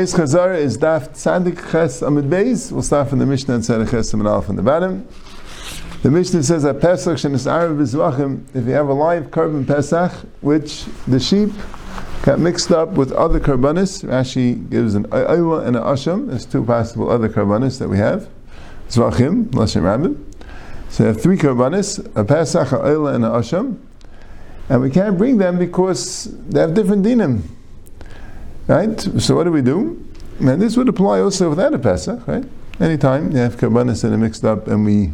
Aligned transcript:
This 0.00 0.14
Chazara 0.14 0.56
is 0.56 0.78
Daf 0.78 1.08
Tzadik 1.08 1.72
Ches 1.72 2.02
Amid 2.02 2.26
Beis. 2.26 2.70
We'll 2.70 2.82
start 2.82 3.08
from 3.08 3.18
the 3.18 3.26
Mishnah 3.26 3.56
and 3.56 3.64
Tzadik 3.64 3.90
Ches 3.90 4.14
Amid 4.14 4.28
Alf 4.28 4.48
on 4.48 4.54
the 4.54 4.62
bottom. 4.62 5.04
The 6.04 6.10
Mishnah 6.12 6.44
says 6.44 6.62
that 6.62 6.80
Pesach 6.80 7.18
Shenis 7.18 7.50
Arav 7.50 7.76
Bizvachim, 7.76 8.44
if 8.54 8.64
you 8.64 8.74
have 8.74 8.86
a 8.86 8.92
live 8.92 9.32
korban 9.32 9.66
Pesach, 9.66 10.12
which 10.40 10.84
the 11.08 11.18
sheep 11.18 11.50
got 12.22 12.38
mixed 12.38 12.70
up 12.70 12.90
with 12.90 13.10
other 13.10 13.40
karbanis, 13.40 14.04
Rashi 14.04 14.70
gives 14.70 14.94
an 14.94 15.08
Ayla 15.08 15.66
and 15.66 15.76
an 15.76 15.82
Asham. 15.82 16.28
There's 16.28 16.46
two 16.46 16.64
possible 16.64 17.10
other 17.10 17.28
karbanis 17.28 17.80
that 17.80 17.88
we 17.88 17.98
have. 17.98 18.28
Zvachim, 18.90 19.46
Lashim 19.46 19.82
Rabbim. 19.82 20.16
So 20.90 21.02
you 21.02 21.06
have 21.08 21.20
three 21.20 21.36
karbanis, 21.36 21.98
a 22.14 22.22
Pesach, 22.22 22.70
a 22.70 22.76
Ayla, 22.76 23.16
and 23.16 23.24
an 23.24 23.32
Asham. 23.32 23.80
And 24.68 24.80
we 24.80 24.90
can't 24.90 25.18
bring 25.18 25.38
them 25.38 25.58
because 25.58 26.32
they 26.50 26.60
have 26.60 26.74
different 26.74 27.04
dinim. 27.04 27.42
Right? 28.68 29.00
So 29.00 29.34
what 29.34 29.44
do 29.44 29.50
we 29.50 29.62
do? 29.62 30.04
And 30.40 30.62
this 30.62 30.76
would 30.76 30.88
apply 30.88 31.20
also 31.20 31.48
without 31.48 31.74
a 31.74 31.78
Pesach, 31.78 32.28
right? 32.28 32.44
Anytime 32.78 33.32
you 33.32 33.38
have 33.38 33.56
karbanis 33.56 34.02
that 34.02 34.12
are 34.12 34.18
mixed 34.18 34.44
up 34.44 34.68
and 34.68 34.84
we 34.84 35.12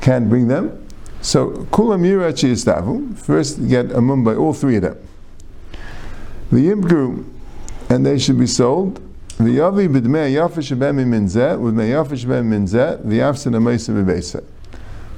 can't 0.00 0.28
bring 0.28 0.48
them. 0.48 0.86
So 1.22 1.50
kulam 1.70 2.02
yirachi 2.02 2.52
istavu. 2.52 3.16
First 3.16 3.68
get 3.68 3.92
a 3.92 4.00
mum 4.00 4.24
by 4.24 4.34
all 4.34 4.52
three 4.52 4.76
of 4.76 4.82
them. 4.82 4.98
The 6.50 6.58
yimgru, 6.58 7.24
and 7.88 8.04
they 8.04 8.18
should 8.18 8.38
be 8.38 8.46
sold. 8.46 8.96
The 9.36 9.44
yavi 9.44 9.88
b'dmei 9.88 10.32
yafish 10.32 10.76
b'emi 10.76 11.06
minzeh, 11.06 11.58
with 11.60 11.74
mei 11.74 11.90
yafish 11.90 12.24
b'emi 12.24 12.66
minzeh, 12.66 13.02
the 13.08 13.20
yafsin 13.20 13.54
ameisa 13.54 13.94
b'beisa. 13.94 14.44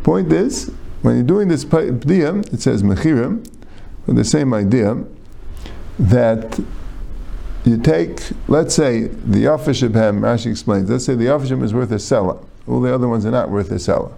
Point 0.03 0.31
is, 0.33 0.71
when 1.03 1.15
you're 1.15 1.25
doing 1.25 1.49
this 1.49 1.65
pdiyam, 1.65 2.53
it 2.53 2.61
says 2.61 2.83
mechirim, 2.83 3.51
with 4.07 4.17
the 4.17 4.25
same 4.25 4.53
idea, 4.53 5.03
that 5.99 6.61
you 7.65 7.77
take, 7.77 8.21
let's 8.49 8.75
say, 8.75 9.03
the 9.03 9.45
Yafish 9.45 9.87
Ibhem, 9.89 10.21
Rashi 10.21 10.51
explains, 10.51 10.89
let's 10.89 11.05
say 11.05 11.15
the 11.15 11.27
Yafishim 11.27 11.63
is 11.63 11.75
worth 11.75 11.93
a 11.93 11.99
seller. 11.99 12.39
All 12.67 12.81
the 12.81 12.95
other 12.95 13.09
ones 13.09 13.27
are 13.27 13.31
not 13.31 13.51
worth 13.51 13.71
a 13.71 13.79
seller. 13.79 14.13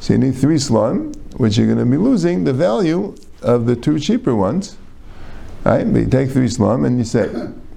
So 0.00 0.14
you 0.14 0.18
need 0.18 0.34
three 0.34 0.58
slime, 0.58 1.12
which 1.36 1.56
you're 1.56 1.66
going 1.66 1.78
to 1.78 1.84
be 1.84 1.96
losing 1.96 2.44
the 2.44 2.52
value 2.52 3.14
of 3.42 3.66
the 3.66 3.76
two 3.76 3.98
cheaper 3.98 4.34
ones. 4.34 4.76
Right? 5.64 5.84
But 5.84 5.98
you 6.00 6.08
take 6.08 6.30
three 6.30 6.48
slime 6.48 6.84
and 6.84 6.98
you 6.98 7.04
say, 7.04 7.28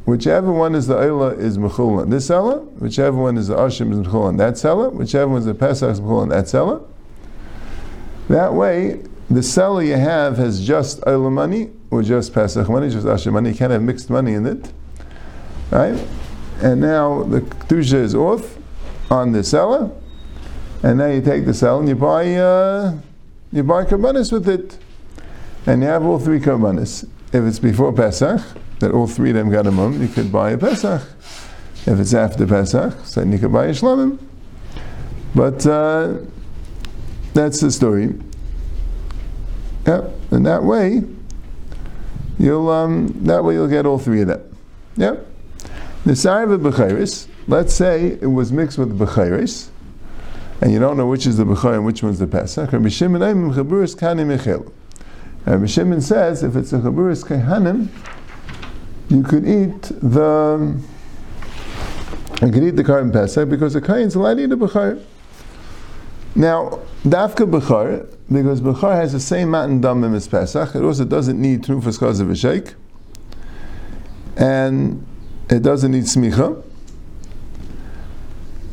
whichever 0.06 0.52
one 0.52 0.76
is 0.76 0.88
the 0.88 0.96
Eila 0.96 1.38
is 1.38 1.58
Mechulan, 1.58 2.10
this 2.10 2.28
seller, 2.28 2.60
whichever 2.60 3.18
one 3.18 3.38
is 3.38 3.48
the 3.48 3.56
Ashim 3.56 3.92
is 3.92 4.00
Mechulan, 4.08 4.38
that 4.38 4.58
seller, 4.58 4.90
whichever 4.90 5.28
one 5.32 5.40
is 5.40 5.46
the 5.46 5.54
Pesach 5.54 5.92
is 5.92 6.02
Mechulan, 6.02 6.30
that 6.30 6.48
seller. 6.48 6.82
That 8.30 8.54
way, 8.54 9.04
the 9.30 9.44
seller 9.44 9.84
you 9.84 9.96
have 9.96 10.38
has 10.38 10.66
just 10.66 11.02
Eila 11.02 11.32
money, 11.32 11.72
or 11.92 12.04
just 12.04 12.34
Pesach 12.34 12.70
money, 12.70 12.90
just 12.90 13.06
Ashim 13.06 13.34
money. 13.34 13.52
You 13.52 13.56
can't 13.56 13.72
have 13.72 13.82
mixed 13.82 14.10
money 14.10 14.34
in 14.34 14.46
it. 14.46 14.72
Right? 15.72 16.08
And 16.62 16.82
now 16.82 17.24
the 17.24 17.42
Kedusha 17.42 18.02
is 18.02 18.16
off 18.16 18.58
on 19.12 19.32
the 19.32 19.44
seller. 19.44 19.92
And 20.84 21.00
now 21.00 21.08
you 21.08 21.22
take 21.22 21.46
the 21.46 21.54
seller 21.54 21.80
and 21.80 21.90
you 21.90 21.96
buy 21.96 22.36
uh, 22.36 22.98
you 23.52 23.64
buy 23.64 23.86
karbanis 23.86 24.32
with 24.32 24.48
it. 24.48 24.78
And 25.66 25.82
you 25.82 25.88
have 25.88 26.04
all 26.04 26.20
three 26.20 26.40
karbanis. 26.40 27.08
If 27.34 27.44
it's 27.44 27.60
before 27.60 27.92
Pesach, 27.92 28.42
that 28.80 28.92
all 28.92 29.08
three 29.08 29.32
of 29.32 29.36
them 29.36 29.50
got 29.50 29.68
a 29.68 29.72
mum, 29.72 30.02
you 30.02 30.08
could 30.08 30.32
buy 30.32 30.52
a 30.52 30.58
Pesach. 30.58 31.02
If 31.86 32.00
it's 32.00 32.14
after 32.14 32.46
Pesach, 32.46 33.06
so 33.06 33.24
you 33.24 33.38
could 33.38 33.52
buy 33.52 33.66
a 33.66 33.72
shlamim. 33.72 34.20
But 35.34 35.66
uh, 35.66 36.18
that's 37.34 37.62
the 37.62 37.72
story. 37.72 38.14
Yeah, 39.86 40.10
and 40.32 40.46
that 40.46 40.64
way, 40.64 41.04
you'll 42.38 42.70
um, 42.70 43.14
that 43.26 43.44
way 43.44 43.54
you'll 43.54 43.68
get 43.68 43.86
all 43.86 44.00
three 44.00 44.22
of 44.22 44.28
them. 44.28 44.58
Yeah. 44.98 45.16
The 46.08 46.14
of 46.14 46.62
b'chayris. 46.62 47.28
Let's 47.50 47.74
say 47.74 48.18
it 48.22 48.32
was 48.32 48.50
mixed 48.50 48.78
with 48.78 48.98
b'chayris, 48.98 49.68
and 50.62 50.72
you 50.72 50.80
don't 50.80 50.96
know 50.96 51.06
which 51.06 51.28
is 51.28 51.36
the 51.36 51.44
b'chay 51.44 51.74
and 51.74 51.86
which 51.86 52.02
one's 52.02 52.18
the 52.18 52.28
pesach. 52.28 52.72
Rabbi 52.72 52.88
Shimon 52.88 53.20
Aimim 53.20 53.54
chaburis 53.54 53.94
kanim 53.94 54.38
echel. 54.38 54.72
Rabbi 55.46 55.66
Shimon 55.66 56.00
says 56.00 56.44
if 56.44 56.56
it's 56.56 56.72
a 56.72 56.78
chaburis 56.78 57.26
kehanim, 57.26 57.90
you 59.10 59.22
could 59.22 59.46
eat 59.46 59.82
the 60.02 60.82
you 62.42 62.52
could 62.54 62.64
eat 62.64 62.78
the 62.78 62.86
karim 62.86 63.12
pesach 63.12 63.50
because 63.50 63.74
the 63.74 63.82
kain's 63.82 64.16
allowed 64.16 64.36
to 64.36 64.44
eat 64.44 64.50
the 64.50 64.56
b'chay. 64.56 65.04
Now, 66.36 66.80
dafka 67.04 67.52
b'char, 67.52 68.08
because 68.32 68.62
b'char 68.62 68.96
has 68.96 69.12
the 69.12 69.20
same 69.20 69.50
matan 69.50 69.82
damim 69.82 70.16
as 70.16 70.26
Pesach, 70.30 70.74
it 70.74 70.84
also 70.84 71.04
doesn't 71.04 71.38
need 71.38 71.64
trufas 71.64 72.00
chaz 72.00 72.22
of 72.22 72.30
a 72.30 72.36
sheik, 72.36 72.76
and 74.38 75.06
it 75.50 75.62
doesn't 75.62 75.92
need 75.92 76.04
smicha, 76.04 76.62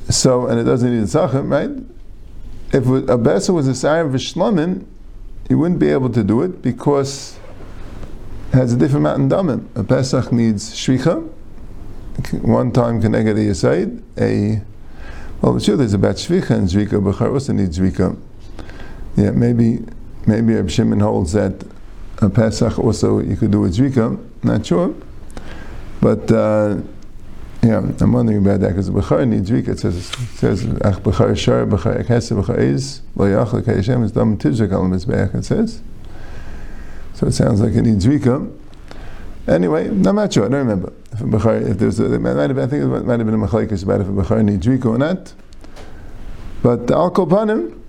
so, 0.08 0.46
and 0.46 0.60
it 0.60 0.64
doesn't 0.64 0.96
need 0.96 1.04
tzachim, 1.04 1.50
right? 1.50 1.70
If 2.72 2.86
a 3.08 3.16
besa 3.18 3.52
was 3.52 3.68
a 3.68 3.74
sire 3.74 4.06
of 4.06 4.12
shlamim, 4.12 4.84
you 5.48 5.58
wouldn't 5.58 5.80
be 5.80 5.90
able 5.90 6.10
to 6.10 6.24
do 6.24 6.42
it 6.42 6.62
because 6.62 7.38
it 8.52 8.56
has 8.56 8.72
a 8.72 8.76
different 8.76 9.02
matan 9.02 9.28
damim. 9.28 9.66
A 9.76 9.84
Pesach 9.84 10.32
needs 10.32 10.74
shvicha, 10.74 11.30
one 12.42 12.72
time 12.72 13.00
connected 13.00 13.36
a 13.36 13.40
yisaid, 13.40 14.02
a 14.18 14.62
well, 15.44 15.58
sure, 15.58 15.76
there's 15.76 15.92
about 15.92 16.16
Shvicha 16.16 16.52
and 16.52 16.68
Zvika, 16.68 17.02
Bechar 17.02 17.30
also 17.30 17.52
needs 17.52 17.78
Zvika. 17.78 18.16
Yeah, 19.14 19.32
maybe 19.32 19.80
maybe 20.26 20.54
Reb 20.54 20.70
Shimon 20.70 21.00
holds 21.00 21.32
that 21.32 21.52
a 22.22 22.30
Pesach 22.30 22.78
also 22.78 23.18
you 23.18 23.36
could 23.36 23.50
do 23.50 23.60
with 23.60 23.76
Zvika, 23.76 24.18
not 24.42 24.64
sure. 24.64 24.94
But 26.04 26.30
uh, 26.30 26.82
yeah, 27.62 27.78
I'm 27.78 28.12
wondering 28.12 28.36
about 28.36 28.60
that 28.60 28.68
because 28.68 28.90
Bechar 28.90 29.26
needs 29.26 29.50
Zvika. 29.50 29.68
It 29.68 29.78
says, 29.78 30.10
it 30.10 30.36
says 30.36 30.64
Ach 30.82 31.02
Bechar 31.02 31.34
Shar, 31.34 31.64
Bechar 31.64 32.04
Ekesa, 32.04 32.38
Bechar 32.42 32.58
Eiz, 32.58 33.00
Lo 33.16 33.24
Yachal 33.24 33.62
Kayashem 33.62 34.04
is 34.04 34.12
Dam 34.12 34.36
Tizrak 34.36 34.70
Al 34.70 34.82
Mizbeach, 34.82 35.34
it 35.34 35.46
says. 35.46 35.80
So 37.14 37.26
it 37.26 37.32
sounds 37.32 37.62
like 37.62 37.72
it 37.72 37.80
needs 37.80 38.04
Zvika. 38.04 38.54
Anyway, 39.48 39.88
I'm 39.88 40.02
not 40.02 40.30
sure. 40.30 40.44
I 40.44 40.48
don't 40.50 40.66
remember 40.66 40.92
if 41.12 41.22
a 41.22 41.24
bechar, 41.24 41.70
if 41.70 41.78
there's 41.78 41.98
a, 41.98 42.18
might 42.18 42.36
have, 42.36 42.58
I 42.58 42.66
think 42.66 42.82
it 42.82 42.86
might 42.86 43.18
have 43.18 43.26
been 43.26 43.42
a 43.42 43.46
machlekes 43.46 43.82
about 43.82 44.02
if 44.02 44.08
a 44.08 44.10
bechar 44.10 44.44
needs 44.44 44.68
rika 44.68 44.88
or 44.88 44.98
not. 44.98 45.32
But 46.62 46.86
the 46.86 46.96
alkol 46.96 47.26
panim, 47.26 47.80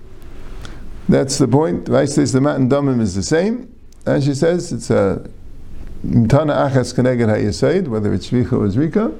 that's 1.06 1.36
the 1.36 1.48
point. 1.48 1.84
Rashi 1.84 2.14
says 2.14 2.32
the 2.32 2.40
matan 2.40 2.70
damim 2.70 3.02
is 3.02 3.14
the 3.14 3.22
same, 3.22 3.70
and 4.06 4.24
she 4.24 4.32
says 4.32 4.72
it's 4.72 4.88
a 4.88 5.28
mtana 6.06 6.70
achas 6.70 6.94
keneged 6.94 7.28
hayasaid, 7.28 7.88
whether 7.88 8.12
it's 8.12 8.30
shvicha 8.30 8.52
or 8.52 8.68
zrika. 8.68 9.16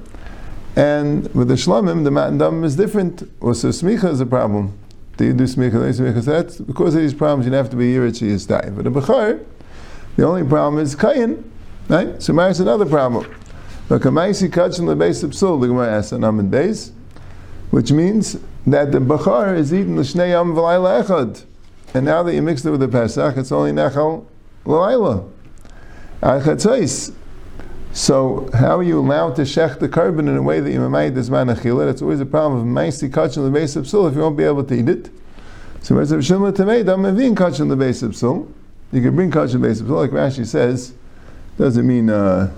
And 0.76 1.32
with 1.34 1.48
the 1.48 1.54
shlamim, 1.54 2.04
the 2.04 2.10
matan 2.10 2.38
damim 2.38 2.64
is 2.64 2.76
different. 2.76 3.28
Also, 3.40 3.68
smicha 3.68 4.10
is 4.10 4.20
a 4.20 4.26
problem. 4.26 4.78
Do 5.16 5.24
you 5.24 5.32
do 5.32 5.44
smicha? 5.44 5.72
Do 5.72 5.78
smicha? 5.78 6.22
So 6.22 6.30
that's 6.30 6.58
because 6.58 6.94
of 6.94 7.00
these 7.00 7.14
problems. 7.14 7.46
You 7.46 7.52
have 7.54 7.70
to 7.70 7.76
be 7.76 7.94
yirat 7.94 8.20
sheyistai. 8.20 8.76
But 8.76 8.86
a 8.86 8.90
bechar, 8.90 9.44
the 10.16 10.26
only 10.26 10.44
problem 10.44 10.82
is 10.82 10.94
kayin. 10.94 11.42
Right? 11.88 12.20
So 12.20 12.32
Mara 12.32 12.52
another 12.58 12.86
problem. 12.86 13.32
But 13.88 14.02
Kamaisi 14.02 14.48
Kachin 14.48 14.86
Lebeis 14.86 15.24
Psul, 15.24 15.60
the 15.60 15.68
Gemara 15.68 15.92
asks 15.92 16.10
Amid 16.10 16.50
Beis, 16.50 16.90
which 17.70 17.92
means 17.92 18.36
that 18.66 18.90
the 18.90 18.98
Bachar 18.98 19.56
is 19.56 19.72
eaten 19.72 19.96
L'shnei 19.96 20.30
Yam 20.30 20.54
V'layla 20.54 21.04
Echad. 21.04 21.44
And 21.94 22.04
now 22.04 22.24
that 22.24 22.34
you 22.34 22.42
mixed 22.42 22.66
it 22.66 22.70
with 22.70 22.80
the 22.80 22.88
Pesach, 22.88 23.36
it's 23.36 23.52
only 23.52 23.70
Nechal 23.70 24.26
L'layla. 24.64 25.30
So 27.92 28.50
how 28.52 28.78
are 28.78 28.82
you 28.82 28.98
allowed 28.98 29.36
to 29.36 29.42
shech 29.42 29.78
the 29.78 29.88
korban 29.88 30.20
in 30.20 30.36
a 30.36 30.42
way 30.42 30.60
that 30.60 30.70
you 30.70 30.80
might 30.88 31.10
this 31.10 31.30
man 31.30 31.46
manachila? 31.46 31.86
That's 31.86 32.02
always 32.02 32.20
a 32.20 32.26
problem 32.26 32.60
of 32.60 32.66
Maisi 32.66 33.10
Kachin 33.10 33.50
Lebeis 33.50 33.76
Psul 33.78 34.08
if 34.08 34.14
you 34.14 34.20
won't 34.20 34.36
be 34.36 34.44
able 34.44 34.64
to 34.64 34.74
eat 34.74 34.88
it. 34.88 35.10
So 35.80 35.94
whereas 35.94 36.12
if 36.12 36.20
Shimla 36.20 36.52
Tamei, 36.52 36.84
Dam 36.84 37.02
Mevin 37.02 37.34
Kachin 37.34 37.68
Lebeis 37.68 38.02
Psul, 38.02 38.52
you 38.92 39.00
can 39.00 39.16
bring 39.16 39.30
Kachin 39.30 39.60
Lebeis 39.60 39.80
Psul, 39.82 39.96
like 39.96 40.10
Rashi 40.10 40.44
says, 40.46 40.94
doesn't 41.56 41.86
mean 41.86 42.10
uh, 42.10 42.52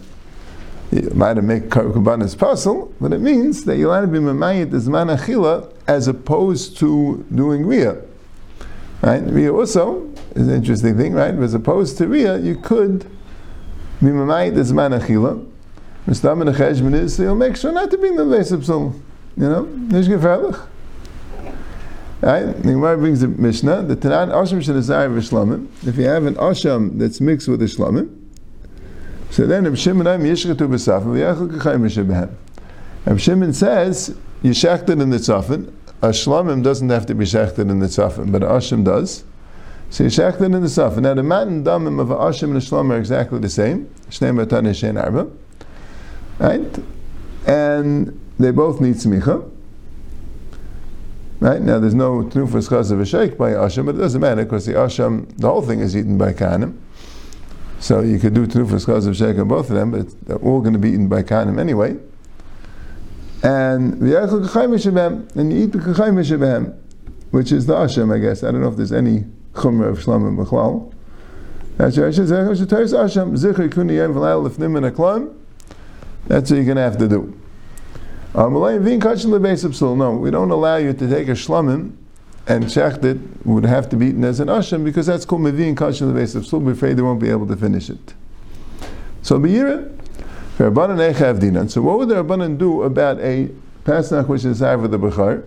you 0.91 1.11
might 1.15 1.37
have 1.37 1.45
make 1.45 1.65
karbanas 1.65 2.37
puzzle, 2.37 2.93
but 3.01 3.13
it 3.13 3.21
means 3.21 3.65
that 3.65 3.77
you'll 3.77 3.93
have 3.93 4.05
to 4.05 4.11
be 4.11 4.19
mamayit 4.19 4.73
as 4.73 4.89
manachila 4.89 5.73
as 5.87 6.09
opposed 6.09 6.79
to 6.79 7.25
doing 7.35 7.67
ria. 7.67 8.01
Right? 9.03 9.23
Ria 9.23 9.53
also 9.53 10.13
is 10.35 10.49
an 10.49 10.55
interesting 10.55 10.97
thing, 10.97 11.13
right? 11.13 11.35
As 11.35 11.55
opposed 11.55 11.99
to 11.99 12.09
ria, 12.09 12.39
you 12.39 12.57
could 12.57 13.09
be 14.01 14.07
mamayit 14.07 14.57
as 14.57 14.73
manachila. 14.73 15.45
Mistam 16.07 16.47
and 16.47 16.57
cheshbon 16.57 16.95
is 16.95 17.17
so 17.17 17.23
you'll 17.23 17.35
make 17.35 17.57
sure 17.57 17.73
not 17.73 17.91
to 17.91 17.99
bring 17.99 18.17
the 18.17 18.23
of 18.23 18.61
psul. 18.61 18.95
You 19.37 19.49
know, 19.49 19.63
nish 19.65 20.07
gefährlich. 20.07 20.67
Right? 22.21 22.45
The 22.45 22.73
Gemara 22.73 22.99
brings 22.99 23.21
the 23.21 23.29
Mishnah, 23.29 23.83
the 23.83 23.95
Tanan 23.95 24.31
Asham 24.31 24.59
Shanazai 24.59 25.09
Vishlamim. 25.09 25.69
If 25.87 25.97
you 25.97 26.05
have 26.05 26.27
an 26.27 26.35
Asham 26.35 26.99
that's 26.99 27.21
mixed 27.21 27.47
with 27.47 27.63
a 27.63 27.67
Shlamim, 27.67 28.13
so 29.31 29.47
then 29.47 29.65
Reb 29.65 29.77
Shimon 29.77 30.07
Yishchatu 30.07 30.67
b'safin 30.69 31.05
v'yachal 31.05 31.49
k'chayim 31.49 31.83
b'shebehem. 31.83 32.35
Reb 33.07 33.21
Shimon 33.21 33.53
says 33.53 34.17
you 34.43 34.51
in 34.51 35.11
the 35.11 35.17
tzafin. 35.19 35.73
A 36.01 36.09
shlamim 36.11 36.63
doesn't 36.63 36.89
have 36.91 37.07
to 37.07 37.15
be 37.15 37.25
shechted 37.25 37.71
in 37.71 37.81
the 37.81 37.87
tzafin, 37.87 38.31
but 38.31 38.43
a 38.43 38.47
ashim 38.47 38.85
does. 38.85 39.25
So 39.91 40.05
you 40.05 40.11
shechted 40.11 40.45
in 40.45 40.53
the 40.53 40.59
tzafin. 40.61 41.03
Now 41.03 41.15
the 41.15 41.23
matan 41.23 41.65
damim 41.65 42.01
of 42.01 42.09
ashim 42.09 42.45
and 42.45 42.57
a 42.57 42.61
shlam 42.61 42.91
are 42.91 42.99
exactly 42.99 43.39
the 43.39 43.49
same. 43.49 43.87
Shnei 44.11 44.35
matan 44.35 44.65
shein 44.67 45.03
arba. 45.03 45.31
Right? 46.39 46.85
and 47.49 48.21
they 48.39 48.51
both 48.51 48.81
need 48.81 48.97
smicha. 48.97 49.51
Right 51.41 51.63
now, 51.63 51.79
there's 51.79 51.95
no 51.95 52.25
tenufas 52.25 52.69
chaz 52.69 52.91
of 52.91 53.07
sheikh 53.09 53.39
by 53.39 53.53
asham, 53.53 53.87
but 53.87 53.95
it 53.95 53.99
doesn't 53.99 54.21
matter 54.21 54.45
because 54.45 54.67
the 54.67 54.73
asham, 54.73 55.35
the 55.39 55.49
whole 55.49 55.63
thing 55.63 55.81
is 55.81 55.97
eaten 55.97 56.19
by 56.19 56.33
kanim. 56.33 56.79
So 57.81 58.01
you 58.01 58.19
could 58.19 58.35
do 58.35 58.47
tenufas 58.47 58.87
chaz 58.87 59.07
of 59.07 59.17
sheikh 59.17 59.39
on 59.39 59.49
both 59.49 59.71
of 59.71 59.77
them, 59.77 59.93
but 59.93 60.27
they're 60.27 60.37
all 60.37 60.61
going 60.61 60.75
to 60.75 60.79
be 60.79 60.91
eaten 60.91 61.09
by 61.09 61.23
kanim 61.23 61.59
anyway. 61.59 61.97
And 63.43 63.95
and 63.95 64.03
you 64.03 64.09
eat 64.19 65.73
the 65.73 65.79
kachayim 65.79 66.77
which 67.31 67.53
is 67.53 67.67
the 67.67 67.75
asham, 67.75 68.15
I 68.15 68.19
guess. 68.19 68.43
I 68.43 68.51
don't 68.51 68.63
know 68.63 68.69
if 68.69 68.77
there's 68.77 68.93
any 68.93 69.25
chumrah 69.59 69.91
of. 69.91 70.95
That's 71.79 71.97
what 76.51 76.57
you're 76.57 76.65
going 76.65 76.77
to 76.77 76.83
have 76.83 76.99
to 76.99 77.09
do. 77.09 77.41
Um, 78.35 78.55
no, 78.55 80.13
we 80.13 80.31
don't 80.31 80.51
allow 80.51 80.77
you 80.77 80.93
to 80.93 81.09
take 81.09 81.29
a 81.29 81.33
shlamim 81.33 81.93
and 82.49 82.65
shecht 82.65 83.05
it 83.05 83.19
would 83.47 83.65
have 83.65 83.89
to 83.91 83.97
be 83.97 84.07
eaten 84.07 84.25
as 84.25 84.41
an 84.41 84.49
asham 84.49 84.83
because 84.85 85.07
that's 85.07 85.25
called 85.25 85.43
mevin 85.43 85.75
kachin 85.75 86.13
levesiv 86.13 86.45
sul. 86.47 86.61
We're 86.61 86.73
afraid 86.73 86.97
they 86.97 87.03
won't 87.03 87.21
be 87.21 87.31
able 87.31 87.47
to 87.47 87.57
finish 87.57 87.91
it. 87.91 88.15
So. 89.23 89.39
So 90.59 90.71
what 90.71 90.89
would 90.89 92.09
the 92.09 92.15
Rabbanan 92.17 92.59
do 92.59 92.83
about 92.83 93.21
a 93.21 93.49
pasach 93.85 94.27
which 94.27 94.45
is 94.45 94.63
over 94.63 94.89
the 94.89 94.99
bechar? 94.99 95.45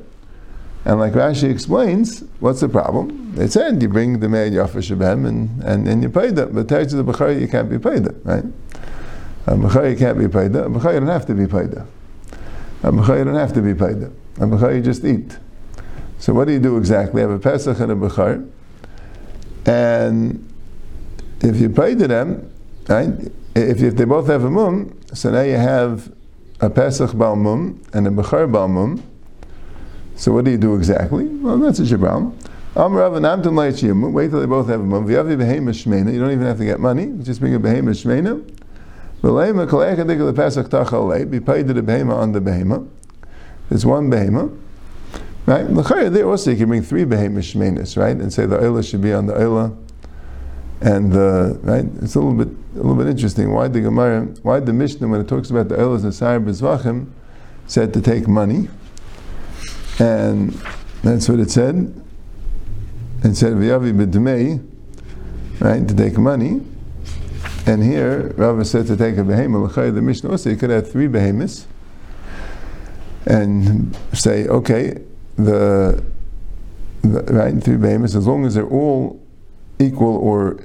And 0.84 1.00
like 1.00 1.14
Rashi 1.14 1.50
explains, 1.50 2.24
what's 2.40 2.62
the 2.62 2.70
problem? 2.70 3.36
They 3.36 3.48
said 3.48 3.82
you 3.82 3.88
bring 3.88 4.20
the 4.20 4.28
man 4.28 4.52
Yafa 4.52 4.78
Shabem 4.78 5.28
and, 5.28 5.64
and, 5.64 5.88
and 5.88 6.02
you 6.02 6.10
pay 6.10 6.32
them. 6.32 6.54
But 6.54 6.68
to 6.70 6.86
the 6.86 7.04
Bechar 7.04 7.40
you 7.40 7.48
can't 7.48 7.70
be 7.70 7.78
paid 7.78 8.04
them, 8.04 8.22
right? 8.24 8.44
A 9.48 9.90
you 9.90 9.96
can't 9.96 10.18
be 10.18 10.28
paid 10.28 10.54
them. 10.54 10.76
A 10.76 10.94
you 10.94 11.00
don't 11.00 11.08
have 11.08 11.26
to 11.28 11.34
be 11.36 11.46
paid 11.46 11.72
them. 11.72 11.88
A 12.84 12.92
you 12.92 13.24
don't 13.24 13.36
have 13.36 13.54
to 13.54 13.62
be 13.62 13.74
paid 13.74 14.00
them. 14.00 14.16
A 14.40 14.76
you 14.76 14.82
just 14.82 15.06
eat. 15.06 15.38
So 16.18 16.34
what 16.34 16.46
do 16.46 16.54
you 16.54 16.60
do 16.60 16.78
exactly? 16.78 17.22
Have 17.22 17.32
a 17.32 17.40
Pesach 17.40 17.80
and 17.80 17.92
a 17.92 17.96
Bechar. 17.96 18.50
And 19.66 20.52
if 21.42 21.58
you 21.58 21.70
pay 21.70 21.96
to 21.96 22.08
them, 22.08 22.52
right? 22.88 23.10
If, 23.56 23.82
if 23.82 23.96
they 23.96 24.06
both 24.06 24.28
have 24.28 24.44
a 24.44 24.50
mum, 24.50 24.98
so 25.14 25.32
now 25.32 25.42
you 25.42 25.58
have 25.58 26.12
a 26.60 26.70
Pesach 26.70 27.18
Bal 27.18 27.36
Mum 27.36 27.82
and 27.94 28.08
a 28.08 28.12
Bechar 28.12 28.52
Bal 28.52 28.68
Mum. 28.68 29.04
So 30.22 30.32
what 30.32 30.46
do 30.46 30.52
you 30.52 30.58
do 30.60 30.76
exactly? 30.76 31.26
Well, 31.26 31.58
that's 31.58 31.80
a 31.80 31.84
Amtim 33.24 33.56
Leichiyim. 33.56 34.12
Wait 34.12 34.30
till 34.30 34.40
they 34.40 34.46
both 34.46 34.68
have 34.68 34.80
a 34.80 34.84
mum. 34.84 35.10
You 35.10 35.16
don't 35.16 35.32
even 35.32 36.46
have 36.46 36.60
to 36.60 36.64
get 36.64 36.80
money. 36.80 37.12
just 37.24 37.40
bring 37.40 37.56
a 37.56 37.60
behemoth 37.60 37.98
shmeina. 37.98 38.40
V'leima. 39.24 39.66
Be 41.32 41.40
paid 41.40 41.68
to 41.68 41.74
the 41.74 41.82
behemoth 41.82 42.18
on 42.18 42.34
the 42.34 42.40
behemoth. 42.40 42.88
There's 43.70 43.84
one 43.84 44.12
behemoth. 44.12 44.52
Right? 45.48 45.64
There 45.64 46.30
also 46.30 46.52
you 46.52 46.58
can 46.58 46.68
bring 46.68 46.84
three 46.84 47.04
behemoth 47.04 47.46
shmeinas, 47.46 47.98
right? 47.98 48.16
And 48.16 48.32
say 48.32 48.46
the 48.46 48.60
oila 48.60 48.88
should 48.88 49.02
be 49.02 49.14
on 49.14 49.26
the 49.26 49.34
oila. 49.34 49.76
And 50.82 51.12
the 51.12 51.60
right, 51.64 51.86
it's 52.04 52.14
a 52.14 52.20
little 52.20 52.46
bit 52.46 52.56
a 52.76 52.78
little 52.78 52.94
bit 52.94 53.08
interesting. 53.08 53.52
Why 53.54 53.68
the 53.68 53.82
Gemara, 53.82 54.28
why 54.44 54.60
the 54.60 54.72
Mishnah 54.72 55.08
when 55.08 55.20
it 55.20 55.28
talks 55.28 55.50
about 55.50 55.70
the 55.70 55.78
oilas 55.78 56.04
and 56.04 56.14
Sar 56.14 56.40
Bezvachim 56.40 57.08
said 57.66 57.92
to 57.96 58.02
take 58.02 58.28
money, 58.28 58.70
and 60.00 60.52
that's 61.04 61.28
what 61.30 61.40
it 61.40 61.52
said. 61.52 61.94
It 63.24 63.36
said 63.36 63.54
v'yavi 63.54 63.94
b'dmei, 63.94 64.66
right, 65.60 65.88
to 65.88 65.96
take 65.96 66.18
money. 66.18 66.62
And 67.66 67.84
here, 67.84 68.34
Rava 68.38 68.66
said 68.66 68.88
to 68.88 68.98
take 68.98 69.18
a 69.18 69.24
behemoth. 69.24 69.76
The 69.76 70.02
Mishnah 70.02 70.32
also, 70.32 70.50
you 70.50 70.58
could 70.58 70.72
have 70.72 70.92
three 70.92 71.08
behemoths 71.08 71.68
and 73.28 73.96
say, 74.14 74.48
okay, 74.48 74.98
the, 75.36 76.04
the 77.04 77.22
right 77.24 77.64
three 77.64 77.78
behemoths, 77.78 78.16
as 78.16 78.26
long 78.26 78.46
as 78.46 78.56
they're 78.56 78.68
all 78.68 79.22
equal 79.80 80.18
or 80.18 80.60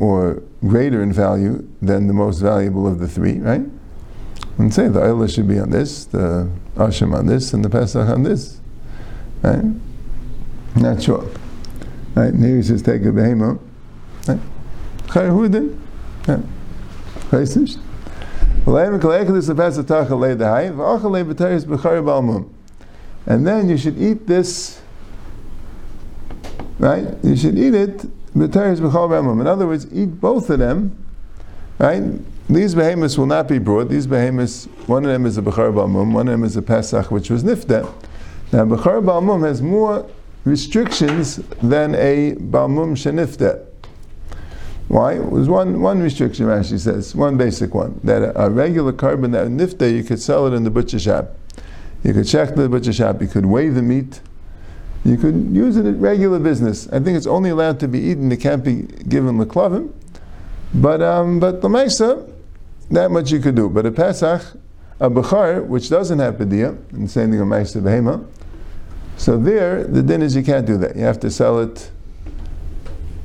or 0.00 0.42
greater 0.66 1.02
in 1.02 1.12
value 1.12 1.68
than 1.82 2.06
the 2.06 2.14
most 2.14 2.38
valuable 2.38 2.86
of 2.86 2.98
the 3.00 3.08
three, 3.08 3.38
right? 3.38 3.62
And 4.58 4.74
say 4.74 4.88
the 4.88 5.00
Eilah 5.00 5.32
should 5.32 5.48
be 5.48 5.58
on 5.58 5.70
this, 5.70 6.04
the 6.06 6.50
Asham 6.76 7.14
on 7.14 7.26
this, 7.26 7.52
and 7.54 7.64
the 7.64 7.70
Pesach 7.70 8.08
on 8.08 8.24
this. 8.24 8.60
Right? 9.42 9.64
Not 10.76 11.02
sure. 11.02 11.30
Right? 12.14 12.34
And 12.34 12.44
here 12.44 12.56
he 12.56 12.62
says 12.62 12.82
take 12.82 13.04
a 13.04 13.12
behemoth. 13.12 13.60
Right? 14.26 14.40
Chayahudin. 15.06 15.78
Yeah. 16.26 16.40
Chaisish. 17.30 17.78
And 23.26 23.46
then 23.46 23.68
you 23.68 23.76
should 23.78 23.98
eat 23.98 24.26
this, 24.26 24.80
right? 26.78 27.06
You 27.22 27.36
should 27.36 27.58
eat 27.58 27.74
it 27.74 28.04
in 28.34 28.42
other 29.46 29.66
words, 29.66 29.86
eat 29.92 30.20
both 30.20 30.50
of 30.50 30.58
them, 30.58 31.04
right? 31.78 32.02
These 32.50 32.74
behemoths 32.74 33.18
will 33.18 33.26
not 33.26 33.46
be 33.46 33.58
brought. 33.58 33.90
These 33.90 34.06
behemoths, 34.06 34.64
one 34.86 35.04
of 35.04 35.10
them 35.10 35.26
is 35.26 35.36
a 35.36 35.42
Bechar 35.42 35.72
Balmum, 35.72 36.12
one 36.12 36.28
of 36.28 36.32
them 36.32 36.44
is 36.44 36.56
a 36.56 36.62
Pesach, 36.62 37.10
which 37.10 37.28
was 37.28 37.44
Nifta. 37.44 37.82
Now, 38.52 38.64
Bechar 38.64 39.04
Balmum 39.04 39.46
has 39.46 39.60
more 39.60 40.08
restrictions 40.44 41.36
than 41.62 41.94
a 41.94 42.36
Balmum 42.36 42.96
Shenifta. 42.96 43.66
Why? 44.88 45.16
It 45.16 45.30
was 45.30 45.50
one, 45.50 45.82
one 45.82 46.00
restriction, 46.00 46.46
Rashi 46.46 46.78
says, 46.78 47.14
one 47.14 47.36
basic 47.36 47.74
one, 47.74 48.00
that 48.04 48.32
a, 48.34 48.48
regular 48.48 48.94
korban 48.94 49.32
that 49.32 49.48
nifta, 49.48 49.94
you 49.94 50.02
could 50.02 50.20
sell 50.20 50.46
it 50.46 50.54
in 50.54 50.64
the 50.64 50.70
butcher 50.70 50.98
shop. 50.98 51.34
You 52.02 52.14
could 52.14 52.26
check 52.26 52.54
the 52.54 52.70
butcher 52.70 52.94
shop, 52.94 53.20
you 53.20 53.28
could 53.28 53.44
weigh 53.44 53.68
the 53.68 53.82
meat, 53.82 54.22
you 55.04 55.18
could 55.18 55.54
use 55.54 55.76
it 55.76 55.84
in 55.84 56.00
regular 56.00 56.38
business. 56.38 56.88
I 56.88 57.00
think 57.00 57.18
it's 57.18 57.26
only 57.26 57.50
allowed 57.50 57.80
to 57.80 57.88
be 57.88 57.98
eaten, 57.98 58.32
it 58.32 58.38
can't 58.38 58.64
be 58.64 58.82
given 59.08 59.36
leklavim. 59.36 59.92
But 60.72 61.02
um, 61.02 61.38
but 61.38 61.60
the 61.60 61.68
Mesa, 61.68 62.26
that 62.90 63.10
much 63.10 63.30
you 63.30 63.40
could 63.40 63.54
do. 63.54 63.68
But 63.68 63.86
a 63.86 63.90
Pesach, 63.90 64.42
a 65.00 65.10
Bechar, 65.10 65.66
which 65.66 65.90
doesn't 65.90 66.18
have 66.18 66.34
Padiyah, 66.34 66.92
and 66.92 67.04
the 67.04 67.08
same 67.08 67.30
thing 67.30 67.40
a 67.40 67.46
Mesa 67.46 67.80
Behema, 67.80 68.26
so 69.18 69.36
there, 69.36 69.82
the 69.82 70.00
din 70.00 70.22
is 70.22 70.36
you 70.36 70.44
can't 70.44 70.64
do 70.64 70.78
that. 70.78 70.94
You 70.94 71.02
have 71.02 71.18
to 71.20 71.30
sell 71.30 71.58
it 71.58 71.90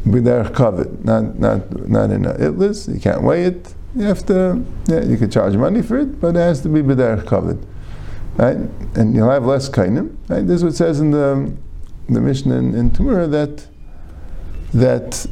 b'derech 0.05 0.53
covet, 0.53 1.05
not 1.05 1.39
not 1.39 1.87
not 1.87 2.09
in 2.09 2.25
a 2.25 2.33
itlis. 2.33 2.91
You 2.91 2.99
can't 2.99 3.21
weigh 3.21 3.43
it. 3.45 3.73
You 3.95 4.03
have 4.03 4.25
to. 4.25 4.65
Yeah, 4.87 5.03
you 5.03 5.17
could 5.17 5.31
charge 5.31 5.55
money 5.55 5.83
for 5.83 5.99
it, 5.99 6.19
but 6.19 6.35
it 6.35 6.39
has 6.39 6.61
to 6.61 6.69
be 6.69 6.81
b'derech 6.81 7.27
covet, 7.27 7.57
right? 8.37 8.57
And 8.95 9.15
you'll 9.15 9.29
have 9.29 9.45
less 9.45 9.69
kainim. 9.69 10.17
Right? 10.29 10.45
This 10.45 10.57
is 10.57 10.63
what 10.63 10.73
it 10.73 10.77
says 10.77 10.99
in 10.99 11.11
the 11.11 11.53
the 12.09 12.19
Mishnah 12.19 12.55
in, 12.55 12.73
in 12.73 12.89
Tumura 12.89 13.29
that 13.29 13.67
that 14.73 15.27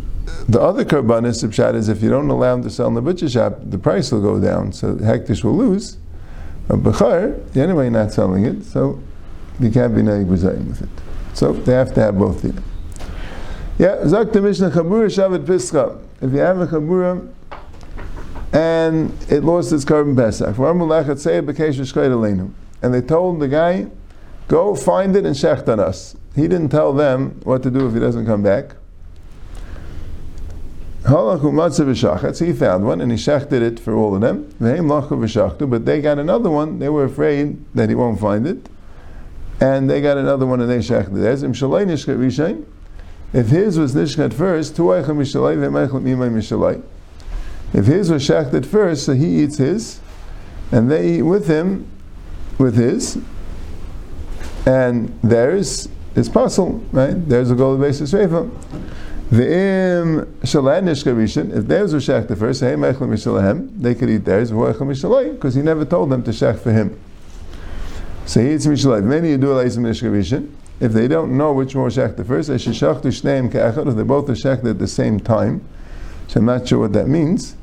the 0.48 0.60
other 0.60 0.84
karbanis 0.84 1.44
of 1.44 1.76
is 1.76 1.90
if 1.90 2.02
you 2.02 2.10
don't 2.10 2.30
allow 2.30 2.56
them 2.56 2.64
to 2.64 2.70
sell 2.70 2.88
in 2.88 2.94
the 2.94 3.02
butcher 3.02 3.30
shop, 3.30 3.60
the 3.64 3.78
price 3.78 4.12
will 4.12 4.22
go 4.22 4.40
down, 4.40 4.74
so 4.74 4.96
hektish 4.96 5.44
will 5.44 5.56
lose. 5.56 5.98
A 6.70 6.78
bechar, 6.78 7.56
anyway, 7.56 7.90
not 7.90 8.12
selling 8.12 8.46
it, 8.46 8.64
so 8.64 9.00
you 9.60 9.72
can't 9.72 9.96
be 9.96 10.02
naig 10.02 10.28
with 10.28 10.44
it. 10.44 10.90
So 11.34 11.54
they 11.54 11.74
have 11.74 11.94
to 11.94 12.02
have 12.02 12.18
both. 12.18 12.44
Yeah, 13.78 14.08
Zak 14.08 14.32
the 14.32 14.42
Mishnah 14.42 14.72
Chabura 14.72 15.08
Shabbat 15.08 15.46
Pischa. 15.46 16.00
If 16.22 16.32
you 16.32 16.40
have 16.40 16.60
a 16.60 16.68
Chabura 16.68 17.32
and 18.54 19.12
it 19.30 19.44
lost 19.44 19.72
its 19.72 19.86
korban 19.86 20.16
Pesach, 20.16 20.58
and 22.84 22.94
they 22.94 23.02
told 23.02 23.40
the 23.40 23.48
guy, 23.48 23.88
go 24.48 24.76
find 24.76 25.16
it 25.16 25.26
and 25.26 25.36
shecht 25.36 25.68
on 25.68 25.80
us. 25.80 26.16
He 26.36 26.44
didn't 26.44 26.70
tell 26.70 26.94
them 26.94 27.40
what 27.44 27.64
to 27.64 27.72
do 27.72 27.88
if 27.88 27.94
he 27.94 28.00
doesn't 28.00 28.26
come 28.26 28.44
back. 28.44 28.76
He 31.04 32.54
found 32.54 32.86
one 32.86 33.02
and 33.02 33.12
he 33.12 33.18
shechted 33.18 33.62
it 33.62 33.80
for 33.80 33.96
all 33.96 34.16
of 34.16 34.22
them. 34.22 34.54
But 34.60 35.86
they 35.86 36.02
got 36.02 36.20
another 36.20 36.50
one. 36.50 36.80
They 36.80 36.90
were 36.90 37.06
afraid 37.06 37.58
that 37.74 37.90
he 37.90 37.96
won't 37.96 38.20
find 38.20 38.46
it. 38.46 38.70
And 39.60 39.90
they 39.90 40.02
got 40.02 40.18
another 40.18 40.46
one 40.46 40.62
and 40.62 40.70
they 40.70 40.78
shechted 40.78 41.18
it. 41.18 42.66
If 43.34 43.48
his 43.48 43.80
was 43.80 43.96
nishkat 43.96 44.34
first, 44.34 44.78
if 47.74 47.86
his 47.86 48.12
was 48.12 48.28
shechted 48.28 48.66
first, 48.66 49.06
so 49.06 49.14
he 49.14 49.44
eats 49.44 49.58
his, 49.58 50.02
and 50.72 50.92
they 50.92 51.16
eat 51.16 51.22
with 51.22 51.48
him, 51.48 51.88
with 52.58 52.76
his, 52.76 53.18
and 54.66 55.18
theirs 55.24 55.88
is 56.16 56.28
puzzle, 56.28 56.84
right? 56.92 57.28
There's 57.30 57.50
a 57.50 57.56
gold 57.56 57.80
basis 57.80 58.12
reifa. 58.12 58.52
V'im 59.32 60.26
shalai 60.42 60.82
nishkavishin, 60.84 61.56
if 61.58 61.66
theirs 61.66 61.94
was 61.94 62.06
shechted 62.06 62.38
first, 62.38 62.60
hey 62.60 62.74
mechel 62.74 63.08
mishalahem, 63.08 63.70
they 63.82 63.96
could 63.96 64.10
eat 64.10 64.26
theirs, 64.26 64.52
because 64.52 65.56
he 65.56 65.62
never 65.62 65.86
told 65.86 66.10
them 66.10 66.22
to 66.22 66.32
shech 66.32 66.60
for 66.60 66.74
him. 66.74 67.00
So 68.26 68.42
he 68.42 68.54
eats 68.54 68.68
mishalai. 68.68 69.02
Many 69.02 69.30
you 69.30 69.38
do 69.38 69.48
alaysim 69.48 69.80
nishkavishin. 69.80 70.52
If 70.82 70.92
they 70.92 71.08
don't 71.08 71.38
know 71.38 71.54
which 71.54 71.76
one 71.76 71.86
was 71.86 71.96
shechted 71.96 72.28
first, 72.28 72.50
they 72.50 72.58
should 72.58 72.74
shechtu 72.74 73.04
shneim 73.04 73.50
ke'echad, 73.50 73.88
if 73.88 73.96
they 73.96 74.04
both 74.04 74.30
are 74.30 74.52
at 74.52 74.80
the 74.80 74.88
same 74.88 75.20
time. 75.20 75.62
So 76.28 76.42
I'm 76.42 76.46
not 76.46 76.68
sure 76.68 76.80
what 76.80 76.92
that 76.94 77.08
means. 77.08 77.56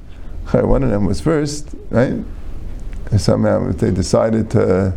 One 0.51 0.83
of 0.83 0.89
them 0.89 1.05
was 1.05 1.21
first, 1.21 1.75
right? 1.91 2.15
somehow 3.17 3.69
if 3.69 3.79
they 3.79 3.91
decided 3.91 4.51
to 4.51 4.95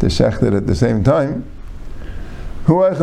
to 0.00 0.06
at 0.06 0.66
the 0.66 0.74
same 0.74 1.02
time. 1.04 1.44
He 2.68 2.74
eats 2.74 2.98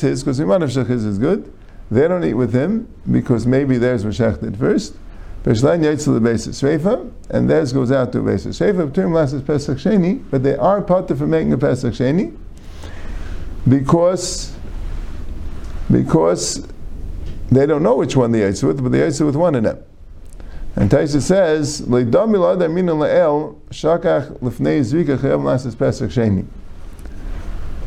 his 0.00 0.24
because 0.24 0.40
Imanav 0.40 0.86
his 0.88 1.04
is 1.04 1.18
good. 1.18 1.52
They 1.92 2.08
don't 2.08 2.24
eat 2.24 2.34
with 2.34 2.52
him 2.52 2.88
because 3.08 3.46
maybe 3.46 3.78
theirs 3.78 4.04
was 4.04 4.18
shechted 4.18 4.58
first. 4.58 4.96
And 5.44 5.56
theirs 7.48 7.72
goes 7.72 7.92
out 7.92 8.12
to 8.12 8.18
a 8.18 8.22
basis 8.24 8.60
last 8.60 9.32
is 9.32 9.42
Pesach 9.42 9.78
Sheni, 9.78 10.24
but 10.28 10.42
they 10.42 10.56
are 10.56 10.82
potter 10.82 11.14
for 11.14 11.28
making 11.28 11.52
a 11.52 11.58
Pesach 11.58 11.94
Sheni 11.94 12.36
because 13.68 14.52
because 15.88 16.66
they 17.52 17.66
don't 17.66 17.84
know 17.84 17.94
which 17.94 18.16
one 18.16 18.32
they 18.32 18.40
Yaitzel 18.40 18.66
with, 18.68 18.82
but 18.82 18.90
they 18.90 19.00
Yaitzel 19.00 19.26
with 19.26 19.36
one 19.36 19.54
of 19.54 19.62
them. 19.62 19.78
And 20.74 20.90
Taisa 20.90 21.20
says, 21.20 21.82
"Leidam 21.82 22.30
milad 22.30 22.58
aminu 22.58 22.96
le'el 22.96 23.54
shakach 23.70 24.36
lefnei 24.40 24.80
zvika 24.80 25.16
chayav 25.16 25.44
lasses 25.44 25.76
pesach 25.76 26.10
sheni." 26.10 26.46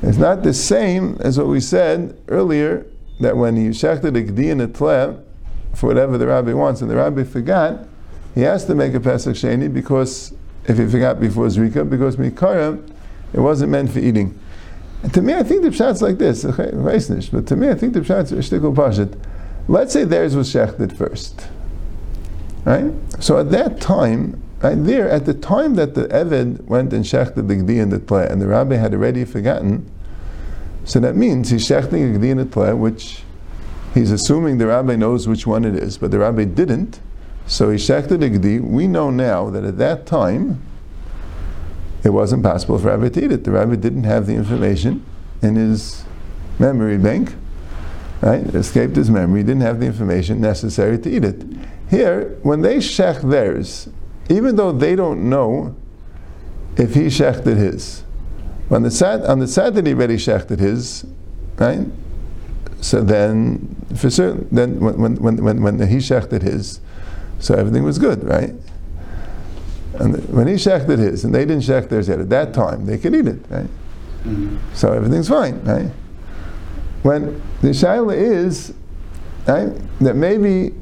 It's 0.05 0.19
not 0.19 0.43
the 0.43 0.53
same 0.53 1.17
as 1.19 1.39
what 1.39 1.47
we 1.47 1.59
said 1.59 2.15
earlier 2.27 2.85
that 3.21 3.35
when 3.35 3.55
he 3.55 3.69
shechted 3.69 4.15
a 4.15 4.31
gdi 4.31 4.51
and 4.51 4.62
a 4.62 4.67
tle 4.67 5.24
for 5.74 5.88
whatever 5.88 6.19
the 6.19 6.27
rabbi 6.27 6.53
wants, 6.53 6.81
and 6.81 6.91
the 6.91 6.95
rabbi 6.95 7.24
forgot, 7.24 7.88
he 8.35 8.41
has 8.41 8.65
to 8.65 8.75
make 8.75 8.93
a 8.93 9.00
pesach 9.00 9.35
sheni 9.35 9.74
because 9.74 10.31
if 10.65 10.77
he 10.77 10.88
forgot 10.88 11.19
before 11.19 11.47
zrika, 11.47 11.89
because 11.89 12.17
mikara 12.17 12.88
it 13.33 13.39
wasn't 13.39 13.71
meant 13.71 13.91
for 13.91 13.97
eating. 13.97 14.39
And 15.01 15.12
to 15.15 15.24
me, 15.24 15.33
I 15.33 15.41
think 15.41 15.63
the 15.63 15.69
pshat's 15.69 16.03
like 16.03 16.19
this. 16.19 16.43
But 17.29 17.47
to 17.47 17.55
me, 17.55 17.69
I 17.69 17.74
think 17.74 17.93
the 17.93 18.01
pshat's 18.01 18.31
shtikul 18.31 18.75
pashit. 18.75 19.19
Let's 19.67 19.91
say 19.91 20.03
theirs 20.03 20.35
was 20.35 20.53
shechted 20.53 20.95
first. 20.95 21.47
Right? 22.63 22.91
So 23.19 23.39
at 23.39 23.50
that 23.50 23.81
time, 23.81 24.41
right 24.62 24.83
there, 24.83 25.09
at 25.09 25.25
the 25.25 25.33
time 25.33 25.75
that 25.75 25.95
the 25.95 26.07
Eved 26.09 26.63
went 26.65 26.93
and 26.93 27.03
shechted 27.03 27.47
the 27.47 27.55
Gdi 27.55 27.81
and 27.81 27.91
the 27.91 28.00
Tle, 28.00 28.19
and 28.19 28.39
the 28.39 28.47
rabbi 28.47 28.75
had 28.75 28.93
already 28.93 29.25
forgotten, 29.25 29.91
so 30.86 31.00
that 31.00 31.15
means 31.15 31.50
he's 31.50 31.68
shechting 31.68 32.39
a 32.39 32.46
Tle, 32.46 32.77
which 32.77 33.24
he's 33.94 34.12
assuming 34.12 34.60
the 34.60 34.68
rabbi 34.68 34.96
knows 34.96 35.27
which 35.27 35.46
one 35.46 35.65
it 35.65 35.75
is, 35.75 35.98
but 35.98 36.12
the 36.12 36.20
rabbi 36.20 36.46
didn't, 36.46 37.00
so 37.48 37.70
he 37.70 37.77
shechted 37.77 38.24
a 38.24 38.30
Gdi. 38.30 38.62
We 38.62 38.88
know 38.88 39.10
now 39.10 39.50
that 39.50 39.63
at 39.63 39.77
that 39.80 40.06
time, 40.06 40.62
it 42.06 42.13
wasn't 42.13 42.44
possible 42.44 42.77
for 42.77 42.88
Rabbi 42.88 43.10
to 43.10 43.25
eat 43.25 43.32
it. 43.32 43.44
The 43.44 43.51
rabbi 43.51 43.75
didn't 43.75 44.04
have 44.04 44.27
the 44.27 44.36
information 44.36 45.04
in 45.42 45.56
his 45.56 46.06
memory 46.60 47.00
bank, 47.00 47.34
right? 48.22 48.46
It 48.46 48.54
escaped 48.54 48.96
his 48.96 49.10
memory. 49.10 49.39
He 49.39 49.44
didn't 49.44 49.63
have 49.63 49.80
the 49.80 49.88
information 49.88 50.39
necessary 50.39 51.00
to 51.00 51.10
eat 51.10 51.25
it. 51.25 51.44
Here, 51.89 52.38
when 52.44 52.62
they 52.62 52.77
shech 52.77 53.27
theirs, 53.27 53.89
even 54.30 54.56
though 54.56 54.72
they 54.72 54.96
don't 54.96 55.30
know 55.30 55.75
if 56.77 56.94
he 56.94 57.08
shechted 57.08 57.58
his, 57.58 58.04
when 58.69 58.84
the 58.84 58.91
sad, 58.91 59.24
on 59.25 59.39
the 59.39 59.48
Saturday 59.48 59.93
already 59.93 60.17
shechted 60.17 60.60
his, 60.60 61.05
right? 61.57 61.86
So 62.81 63.01
then, 63.01 63.75
for 63.95 64.10
certain, 64.10 64.48
then 64.51 64.79
when, 64.79 65.15
when, 65.15 65.43
when, 65.43 65.62
when 65.62 65.88
he 65.88 65.98
shechted 65.98 66.41
his, 66.41 66.79
so 67.39 67.55
everything 67.55 67.84
was 67.84 67.98
good, 67.98 68.24
right? 68.24 68.53
And 69.95 70.27
when 70.29 70.48
he 70.48 70.55
shechted 70.55 71.00
his, 71.00 71.24
and 71.24 71.34
they 71.34 71.45
didn't 71.45 71.63
shech 71.63 71.89
theirs 71.89 72.07
yet, 72.07 72.19
at 72.19 72.29
that 72.29 72.53
time, 72.53 72.86
they 72.86 72.98
could 72.98 73.15
eat 73.15 73.27
it, 73.27 73.39
right? 73.50 73.69
Mm-hmm. 74.24 74.57
So 74.74 74.91
everything's 74.91 75.29
fine, 75.29 75.63
right? 75.63 75.91
When 77.03 77.41
the 77.62 77.69
shaila 77.69 78.15
is, 78.15 78.74
right, 79.48 79.72
that 80.00 80.15
maybe 80.15 80.74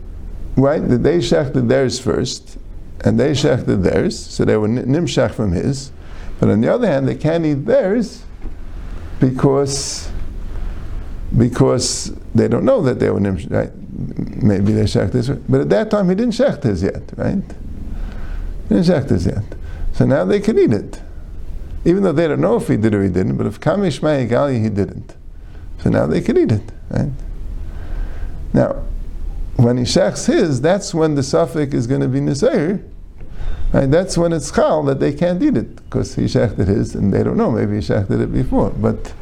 right? 0.55 0.87
That 0.87 1.03
they 1.03 1.17
shechted 1.17 1.67
theirs 1.67 1.99
first, 1.99 2.57
and 3.03 3.19
they 3.19 3.31
shechted 3.31 3.83
theirs, 3.83 4.17
so 4.17 4.45
they 4.45 4.57
were 4.57 4.67
nimshach 4.67 5.33
from 5.33 5.51
his. 5.51 5.91
But 6.43 6.49
on 6.49 6.59
the 6.59 6.73
other 6.73 6.87
hand, 6.87 7.07
they 7.07 7.15
can't 7.15 7.45
eat 7.45 7.65
theirs 7.65 8.25
because 9.21 10.11
because 11.37 12.13
they 12.35 12.49
don't 12.49 12.65
know 12.65 12.81
that 12.81 12.99
they 12.99 13.09
were. 13.09 13.21
Right? 13.21 13.71
Maybe 14.43 14.73
they 14.73 14.83
shechted 14.83 15.13
this, 15.13 15.29
but 15.29 15.61
at 15.61 15.69
that 15.69 15.89
time 15.89 16.09
he 16.09 16.15
didn't 16.15 16.33
shecht 16.33 16.63
his 16.63 16.83
yet, 16.83 17.01
right? 17.15 17.41
He 18.67 18.75
didn't 18.75 18.87
shecht 18.87 19.09
his 19.09 19.25
yet. 19.25 19.45
So 19.93 20.05
now 20.05 20.25
they 20.25 20.41
can 20.41 20.59
eat 20.59 20.73
it, 20.73 20.99
even 21.85 22.03
though 22.03 22.11
they 22.11 22.27
don't 22.27 22.41
know 22.41 22.57
if 22.57 22.67
he 22.67 22.75
did 22.75 22.93
or 22.93 23.01
he 23.01 23.09
didn't. 23.09 23.37
But 23.37 23.47
if 23.47 23.61
kamishmai 23.61 24.29
gali 24.29 24.61
he 24.61 24.67
didn't, 24.67 25.15
so 25.81 25.91
now 25.91 26.07
they 26.07 26.19
can 26.19 26.35
eat 26.37 26.51
it, 26.51 26.73
right? 26.89 27.11
Now 28.51 28.83
when 29.55 29.77
he 29.77 29.83
shechs 29.83 30.25
his, 30.25 30.59
that's 30.59 30.93
when 30.93 31.15
the 31.15 31.23
suffix 31.23 31.73
is 31.73 31.87
going 31.87 32.01
to 32.01 32.09
be 32.09 32.19
nisair. 32.19 32.83
Right? 33.73 33.89
That's 33.89 34.17
when 34.17 34.33
it's 34.33 34.51
chal 34.51 34.83
that 34.83 34.99
they 34.99 35.11
can't 35.11 35.41
eat 35.41 35.57
it 35.57 35.75
because 35.77 36.13
he 36.13 36.23
shechted 36.23 36.67
his 36.67 36.93
and 36.93 37.11
they 37.11 37.23
don't 37.23 37.37
know. 37.37 37.49
Maybe 37.49 37.73
he 37.75 37.79
shechted 37.79 38.21
it 38.21 38.31
before, 38.31 38.69
but 38.69 39.13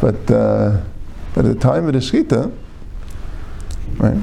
but 0.00 0.30
uh, 0.30 0.80
but 1.34 1.44
at 1.44 1.54
the 1.54 1.60
time 1.60 1.86
of 1.88 1.94
the 1.94 1.98
shechita, 1.98 2.56
right? 3.98 4.22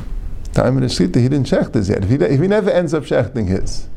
Time 0.53 0.77
of 0.77 0.81
the 0.81 0.88
shechita, 0.88 1.17
he 1.17 1.27
didn't 1.27 1.48
shecht 1.48 1.74
his 1.74 1.89
yet. 1.89 2.03
If 2.03 2.10
he, 2.10 2.15
if 2.15 2.39
he 2.39 2.48
never 2.48 2.69
ends 2.69 2.93
up 2.93 3.03
shechting 3.03 3.50
his, 3.50 3.89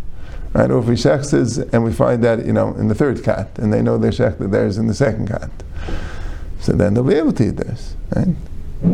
right? 0.52 0.70
Or 0.72 0.80
if 0.80 0.86
he 0.86 0.94
shechs 0.94 1.30
his 1.30 1.58
and 1.58 1.84
we 1.84 1.92
find 1.92 2.25
that 2.25 2.44
you 2.44 2.52
know 2.52 2.75
in 2.75 2.88
the 2.88 2.94
third 2.94 3.22
cat 3.22 3.50
and 3.58 3.72
they 3.72 3.82
know 3.82 3.98
they 3.98 4.08
shechted 4.08 4.50
theirs 4.50 4.76
in 4.76 4.88
the 4.88 4.94
second 4.94 5.28
cat, 5.28 5.50
so 6.58 6.72
then 6.72 6.94
they'll 6.94 7.04
be 7.04 7.14
able 7.14 7.32
to 7.34 7.46
eat 7.46 7.56
theirs, 7.56 7.94
right? 8.16 8.34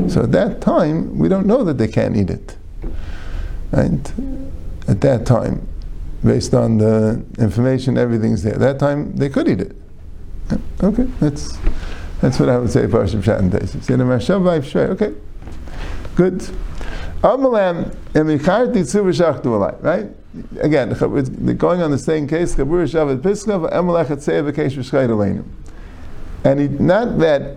So 0.09 0.25
at 0.25 0.33
that 0.33 0.61
time, 0.61 1.19
we 1.19 1.28
don't 1.28 1.47
know 1.47 1.64
that 1.64 1.78
they 1.78 1.88
can't 1.88 2.16
eat 2.16 2.28
it. 2.31 2.57
Right? 3.73 4.12
At 4.87 5.00
that 5.00 5.26
time, 5.26 5.66
based 6.25 6.55
on 6.55 6.79
the 6.79 7.25
information, 7.38 7.99
everything's 7.99 8.43
there. 8.43 8.55
At 8.55 8.61
that 8.61 8.79
time, 8.79 9.17
they 9.17 9.29
could 9.29 9.49
eat 9.49 9.61
it. 9.61 9.76
Okay, 10.83 11.05
that's 11.21 11.59
that's 12.21 12.38
what 12.38 12.49
I 12.49 12.59
would 12.59 12.71
say. 12.71 12.87
Parshim 12.87 13.23
Shat 13.23 13.41
and 13.41 13.55
Okay, 14.91 15.14
good. 16.14 16.49
Amalam 17.23 17.95
right? 19.83 20.07
Again, 20.61 21.57
going 21.57 21.83
on 21.83 21.91
the 21.91 21.99
same 21.99 22.26
case. 22.26 22.59
And 26.45 26.61
he, 26.61 26.69
not 26.69 27.19
that 27.19 27.57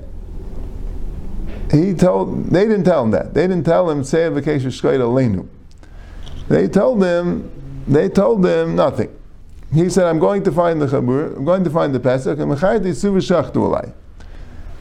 he 1.72 1.94
told 1.96 2.46
they 2.46 2.64
didn't 2.66 2.84
tell 2.84 3.04
him 3.04 3.12
that. 3.12 3.34
They 3.34 3.48
didn't 3.48 3.66
tell 3.66 3.90
him 3.90 4.04
say 4.04 4.30
vacation 4.30 4.70
lenu. 4.70 5.48
They 6.48 6.68
told 6.68 7.04
him 7.04 7.52
they 7.88 8.10
told 8.10 8.46
him 8.46 8.76
nothing. 8.76 9.16
He 9.74 9.90
said, 9.90 10.06
I'm 10.06 10.20
going 10.20 10.44
to 10.44 10.52
find 10.52 10.82
the 10.82 10.88
Chabur, 10.88 11.36
I'm 11.36 11.46
going 11.46 11.64
to 11.64 11.70
find 11.70 11.94
the 11.94 12.00
Pesach, 12.00 12.40
and 12.40 12.52
Mechayat 12.52 12.82
Yisuv 12.82 13.18
Shachtu 13.18 13.54
Alai. 13.54 13.94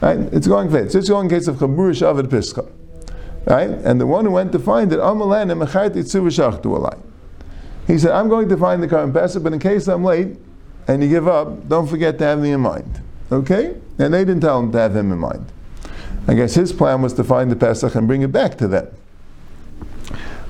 Right? 0.01 0.19
It's 0.33 0.47
going 0.47 0.69
for 0.69 0.89
So 0.89 0.99
it's 0.99 1.09
going 1.09 1.25
in 1.25 1.29
case 1.29 1.47
of 1.47 1.57
Chabur 1.57 1.91
Shavat 1.91 2.27
Pischa. 2.27 2.71
Right? 3.45 3.69
And 3.69 3.99
the 3.99 4.07
one 4.07 4.25
who 4.25 4.31
went 4.31 4.51
to 4.53 4.59
find 4.59 4.91
it, 4.93 4.99
Amalan 4.99 5.51
and 5.51 5.61
Mechayat 5.61 5.91
Yisuv 5.91 6.27
Shachtu 6.27 6.77
Alai. 6.77 6.99
He 7.87 7.99
said, 7.99 8.11
I'm 8.11 8.29
going 8.29 8.49
to 8.49 8.57
find 8.57 8.81
the 8.81 8.87
current 8.87 9.13
Pesach, 9.13 9.43
but 9.43 9.53
in 9.53 9.59
case 9.59 9.87
I'm 9.87 10.03
late 10.03 10.37
and 10.87 11.03
you 11.03 11.09
give 11.09 11.27
up, 11.27 11.67
don't 11.67 11.87
forget 11.87 12.17
to 12.19 12.23
have 12.23 12.39
me 12.39 12.51
in 12.51 12.61
mind. 12.61 13.01
Okay? 13.31 13.75
And 13.99 14.13
they 14.13 14.25
didn't 14.25 14.41
tell 14.41 14.59
him 14.59 14.71
to 14.71 14.79
have 14.79 14.95
him 14.95 15.11
in 15.11 15.19
mind. 15.19 15.45
I 16.27 16.33
guess 16.33 16.55
his 16.55 16.73
plan 16.73 17.01
was 17.01 17.13
to 17.13 17.23
find 17.23 17.51
the 17.51 17.55
Pesach 17.55 17.95
and 17.95 18.07
bring 18.07 18.21
it 18.21 18.31
back 18.31 18.57
to 18.57 18.67
them. 18.67 18.87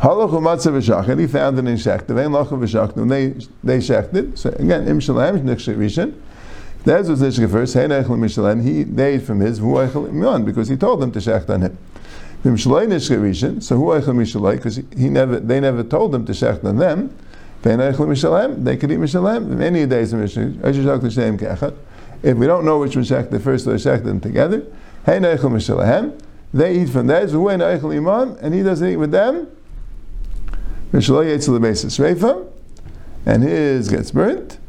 And 0.02 1.20
he 1.20 1.28
found 1.28 1.58
an 1.58 1.68
it 1.68 1.72
in 1.72 1.78
Shechted. 1.78 2.98
And 2.98 3.12
they 3.12 3.28
they 3.64 3.78
shechted. 3.80 4.38
So 4.38 4.50
again, 4.52 4.88
Im 4.88 5.00
Shalem 5.00 5.40
Nichshet 5.42 5.78
Rishon. 5.78 6.14
Theirs 6.86 7.10
was 7.10 7.20
Nishka 7.20 7.50
first. 7.50 7.74
Hey 7.74 7.86
Nechel 7.86 8.10
Mishalem. 8.10 8.64
He 8.64 8.84
they 8.84 9.16
ate 9.16 9.24
from 9.24 9.40
his 9.40 9.60
Vuaychel 9.60 10.08
Imyon 10.08 10.46
because 10.46 10.68
he 10.68 10.76
told 10.76 11.02
them 11.02 11.12
to 11.14 11.20
shecht 11.20 11.50
on 11.50 11.62
him. 11.62 11.78
Im 12.44 12.56
Shalem 12.56 12.92
Rishon. 12.92 13.64
So 13.64 13.80
Vuaychel 13.80 14.14
Mishalem 14.14 14.58
because 14.58 14.76
he 14.76 15.10
never 15.10 15.40
they 15.40 15.60
never 15.60 15.84
told 15.84 16.12
them 16.12 16.26
to 16.28 16.32
shecht 16.32 16.64
on 16.64 16.78
them. 16.78 17.18
Hey 17.64 17.72
Nechel 17.72 18.06
Mishalem. 18.06 18.64
They 18.64 18.78
could 18.78 18.92
eat 18.92 19.00
Mishalem. 19.00 19.48
Many 19.48 19.88
days 19.88 20.14
of 20.14 20.20
Mishalem. 20.20 21.76
If 22.22 22.38
we 22.38 22.46
don't 22.46 22.66
know 22.66 22.80
which 22.80 22.92
shecht 22.92 23.32
the 23.32 23.40
first, 23.40 23.66
they 23.66 23.72
shecht 23.72 24.04
them 24.04 24.20
together. 24.20 24.64
Hey 25.08 25.18
Neichel 25.18 25.52
Mishalahem. 25.52 26.22
They 26.54 26.82
eat 26.82 26.90
from 26.90 27.08
theirs. 27.08 27.32
Who 27.32 27.46
Neichel 27.46 27.98
Imam, 27.98 28.38
and 28.42 28.54
he 28.54 28.62
doesn't 28.62 28.88
eat 28.88 28.98
with 28.98 29.12
them. 29.12 29.48
Mishalay 29.48 29.48
eats 29.48 29.52
the 29.52 29.52
basis 29.52 29.64
Reifa, 30.56 30.75
and 33.26 33.44
his 33.44 33.90
gets 33.90 34.12
burnt. 34.12 34.60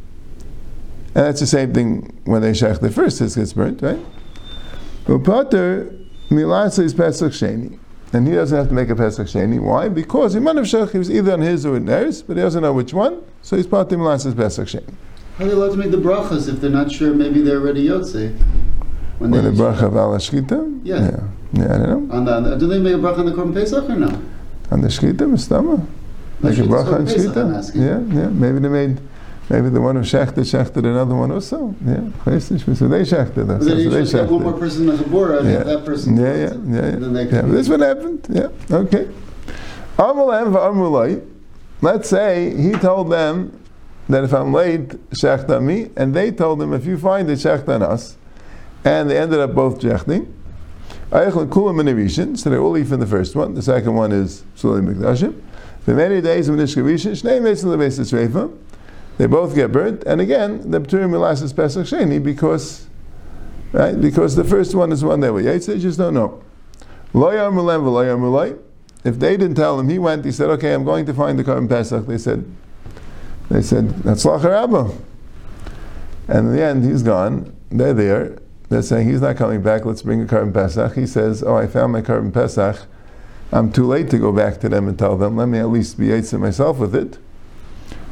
And 1.14 1.25
that's 1.25 1.40
the 1.40 1.46
same 1.46 1.73
thing 1.73 2.20
when 2.25 2.42
they 2.42 2.52
shech 2.52 2.80
the 2.80 2.90
first, 2.90 3.18
his 3.18 3.37
gets 3.37 3.52
burnt, 3.52 3.82
right? 3.82 3.99
But 5.06 5.25
Potter 5.25 5.94
Milasa 6.30 6.80
is 6.80 6.94
Pesach 6.94 7.32
Sheni. 7.32 7.78
And 8.12 8.26
he 8.26 8.35
doesn't 8.35 8.56
have 8.56 8.68
to 8.68 8.75
make 8.75 8.88
a 8.88 8.96
Pesach 8.96 9.26
Sheni. 9.26 9.61
Why? 9.61 9.88
Because 9.88 10.35
he 10.35 10.40
might 10.40 10.56
have 10.56 10.64
shech, 10.64 10.92
he 10.92 10.99
was 10.99 11.11
either 11.11 11.32
on 11.32 11.40
his 11.40 11.66
or 11.66 11.76
in 11.76 11.87
theirs, 11.87 12.23
but 12.23 12.37
he 12.37 12.42
doesn't 12.42 12.62
know 12.62 12.73
which 12.73 12.94
one, 12.94 13.23
so 13.42 13.56
he's 13.56 13.66
Potter 13.66 13.96
Milasa 13.96 14.26
is 14.26 14.35
Pesach 14.35 14.68
Sheni. 14.68 14.94
How 15.38 15.44
are 15.44 15.49
they 15.49 15.54
allowed 15.54 15.73
to 15.73 15.76
make 15.76 15.90
the 15.90 15.99
brachas 15.99 16.49
if 16.49 16.61
they're 16.61 16.70
not 16.70 16.90
sure 16.90 17.12
maybe 17.12 17.42
they're 17.42 17.61
already 17.61 17.88
Yotze? 17.88 18.35
When 19.18 19.30
With 19.30 19.44
the 19.44 19.50
bracha 19.50 19.82
of 19.82 19.96
al 19.96 20.11
shkita? 20.16 20.80
Yeah. 20.85 20.96
yeah. 20.96 21.28
Yeah, 21.52 21.75
I 21.75 21.78
don't 21.78 22.08
know. 22.08 22.16
On 22.16 22.25
the, 22.25 22.56
do 22.56 22.66
they 22.66 22.78
make 22.78 22.94
a 22.94 22.99
bracha 22.99 23.18
on 23.18 23.26
the 23.26 23.32
Korban 23.32 23.54
Pesach 23.54 23.88
or 23.88 23.96
no? 23.96 24.23
On 24.70 24.80
the 24.80 24.88
shkita, 24.88 25.20
mistama. 25.20 25.87
Like 26.40 26.59
a 26.59 26.62
bracha 26.62 26.97
and 26.97 27.09
shkita. 27.09 27.75
Yeah, 27.75 28.21
yeah. 28.21 28.28
Maybe 28.28 28.59
they 28.59 28.69
made, 28.69 29.00
maybe 29.49 29.69
the 29.71 29.81
one 29.81 29.97
who 29.97 30.02
shechted 30.02 30.45
shechted 30.45 30.78
another 30.78 31.14
one 31.14 31.31
also. 31.31 31.75
Yeah, 31.85 31.97
Chaystish, 32.25 32.76
so 32.76 32.88
they 32.88 33.02
shechted. 33.02 33.47
But 33.47 33.61
then 33.61 33.62
so 33.62 33.75
you 33.75 33.90
they 33.90 34.00
just 34.00 34.12
get 34.12 34.28
one 34.28 34.43
more 34.43 34.52
person 34.52 34.88
as 34.90 35.00
a 35.00 35.05
bora, 35.05 35.43
Yeah. 35.43 35.62
that 35.62 35.85
person. 35.85 36.16
Yeah, 36.16 36.25
yeah, 36.25 36.35
yeah. 36.35 36.49
And 36.50 36.75
yeah. 36.75 36.90
then 36.90 37.12
they 37.14 37.25
yeah 37.25 37.43
this 37.43 37.69
what 37.69 37.81
happened. 37.81 38.26
Yeah, 38.28 38.49
okay. 38.71 39.09
Amalem 39.97 40.52
v'amulai. 40.52 41.26
Let's 41.81 42.09
say 42.09 42.55
he 42.57 42.73
told 42.73 43.11
them 43.11 43.59
that 44.09 44.25
if 44.25 44.33
I'm 44.33 44.52
late, 44.52 44.88
shecht 45.11 45.49
on 45.50 45.66
me, 45.66 45.90
and 45.97 46.14
they 46.14 46.31
told 46.31 46.61
him 46.61 46.73
if 46.73 46.85
you 46.85 46.99
find 46.99 47.28
it, 47.31 47.38
shecht 47.38 47.69
on 47.69 47.83
us, 47.83 48.16
and 48.85 49.11
they 49.11 49.19
ended 49.19 49.40
up 49.40 49.55
both 49.55 49.81
shechting. 49.81 50.33
Eichel 51.11 51.49
kulam 51.49 51.81
Erishin, 51.83 52.37
so 52.37 52.50
they 52.50 52.57
all 52.57 52.71
leave 52.73 52.88
from 52.88 53.00
the 53.00 53.07
first 53.07 53.35
one. 53.37 53.55
The 53.55 53.62
second 53.62 53.95
one 53.95 54.12
is 54.12 54.43
Sulei 54.57 54.85
Mikdashim. 54.87 55.40
The 55.87 55.95
many 55.95 56.21
days 56.21 56.49
of 56.49 56.57
Nishkavishin, 56.57 57.12
Shnei 57.12 57.40
Mesim 57.40 57.66
Lebeis 57.66 57.99
Tzreifa. 58.00 58.55
They 59.19 59.26
both 59.26 59.55
get 59.55 59.73
burnt, 59.73 60.02
and 60.05 60.21
again, 60.21 60.71
the 60.71 60.81
Pturim 60.81 61.11
Milasis 61.11 61.55
Pesach 61.55 61.87
Sheni 61.87 62.23
because, 62.23 62.87
right? 63.73 63.99
Because 63.99 64.35
the 64.35 64.45
first 64.45 64.75
one 64.75 64.93
is 64.93 65.05
one 65.05 65.21
that 65.21 65.33
way. 65.33 65.45
Yates, 65.45 65.66
they 65.66 65.78
just 65.78 65.97
don't 65.97 66.12
know. 66.12 66.43
Lo 67.14 67.31
Yarmulem 67.31 67.83
v'lo 67.83 68.05
Yarmulai. 68.05 68.59
If 69.05 69.21
they 69.21 69.37
didn't 69.37 69.55
tell 69.55 69.78
him, 69.78 69.88
he 69.88 69.99
went. 70.00 70.25
He 70.25 70.33
said, 70.33 70.50
"Okay, 70.50 70.75
I'm 70.75 70.85
going 70.85 71.07
to 71.07 71.14
find 71.14 71.38
the 71.38 71.45
Karban 71.45 71.69
Pesach." 71.69 72.07
They 72.07 72.19
said, 72.19 72.45
"They 73.49 73.62
said 73.62 73.88
that's 74.02 74.25
Rabba." 74.25 74.90
And 76.26 76.49
in 76.49 76.57
the 76.57 76.62
end, 76.62 76.85
he's 76.85 77.05
gone. 77.05 77.55
They're 77.71 77.95
there. 77.95 78.38
They're 78.69 78.83
saying 78.83 79.09
he's 79.09 79.21
not 79.21 79.37
coming 79.37 79.62
back. 79.62 79.85
Let's 79.85 80.02
bring 80.02 80.21
a 80.21 80.25
Karban 80.25 80.52
Pesach. 80.52 80.95
He 80.95 81.07
says, 81.07 81.45
"Oh, 81.45 81.55
I 81.55 81.69
found 81.69 81.93
my 81.93 82.02
Karban 82.02 82.35
Pesach. 82.35 82.87
I'm 83.53 83.73
too 83.73 83.87
late 83.87 84.11
to 84.11 84.19
go 84.19 84.33
back 84.33 84.61
to 84.61 84.69
them 84.69 84.88
and 84.88 84.99
tell 84.99 85.17
them. 85.17 85.37
Let 85.37 85.47
me 85.47 85.59
at 85.59 85.69
least 85.69 85.99
be 85.99 86.07
Yitzhak 86.07 86.41
myself 86.41 86.79
with 86.79 86.95
it." 86.95 87.19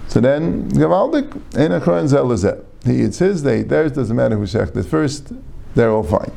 So 0.08 0.20
then, 0.20 0.70
Gavaldik, 0.70 1.32
Ein 1.58 1.70
Achron 1.80 2.08
Zelazet. 2.08 2.64
He 2.84 3.02
eats 3.04 3.18
his, 3.18 3.42
they 3.42 3.60
eat 3.60 3.68
theirs, 3.68 3.92
doesn't 3.92 4.14
matter 4.14 4.36
who 4.36 4.44
shechted 4.44 4.84
first, 4.86 5.32
they're 5.74 5.90
all 5.90 6.02
fine. 6.02 6.30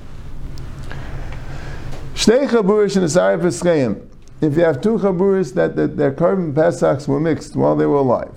Shnei 2.15 2.47
Chaburis 2.47 2.95
and 2.95 3.05
Asari 3.05 3.39
Peschayim. 3.39 4.07
If 4.39 4.55
you 4.55 4.63
have 4.63 4.81
two 4.81 4.97
Chaburis 4.97 5.53
that, 5.55 5.75
that 5.75 5.97
their 5.97 6.11
korban 6.11 6.53
Pesachs 6.53 7.07
were 7.07 7.19
mixed 7.19 7.55
while 7.55 7.75
they 7.75 7.85
were 7.85 7.97
alive, 7.97 8.33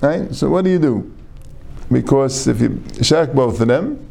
right? 0.00 0.34
So 0.34 0.48
what 0.48 0.64
do 0.64 0.70
you 0.70 0.78
do? 0.78 1.12
Because 1.90 2.46
if 2.46 2.60
you 2.60 2.70
shech 3.00 3.34
both 3.34 3.60
of 3.60 3.68
them, 3.68 4.06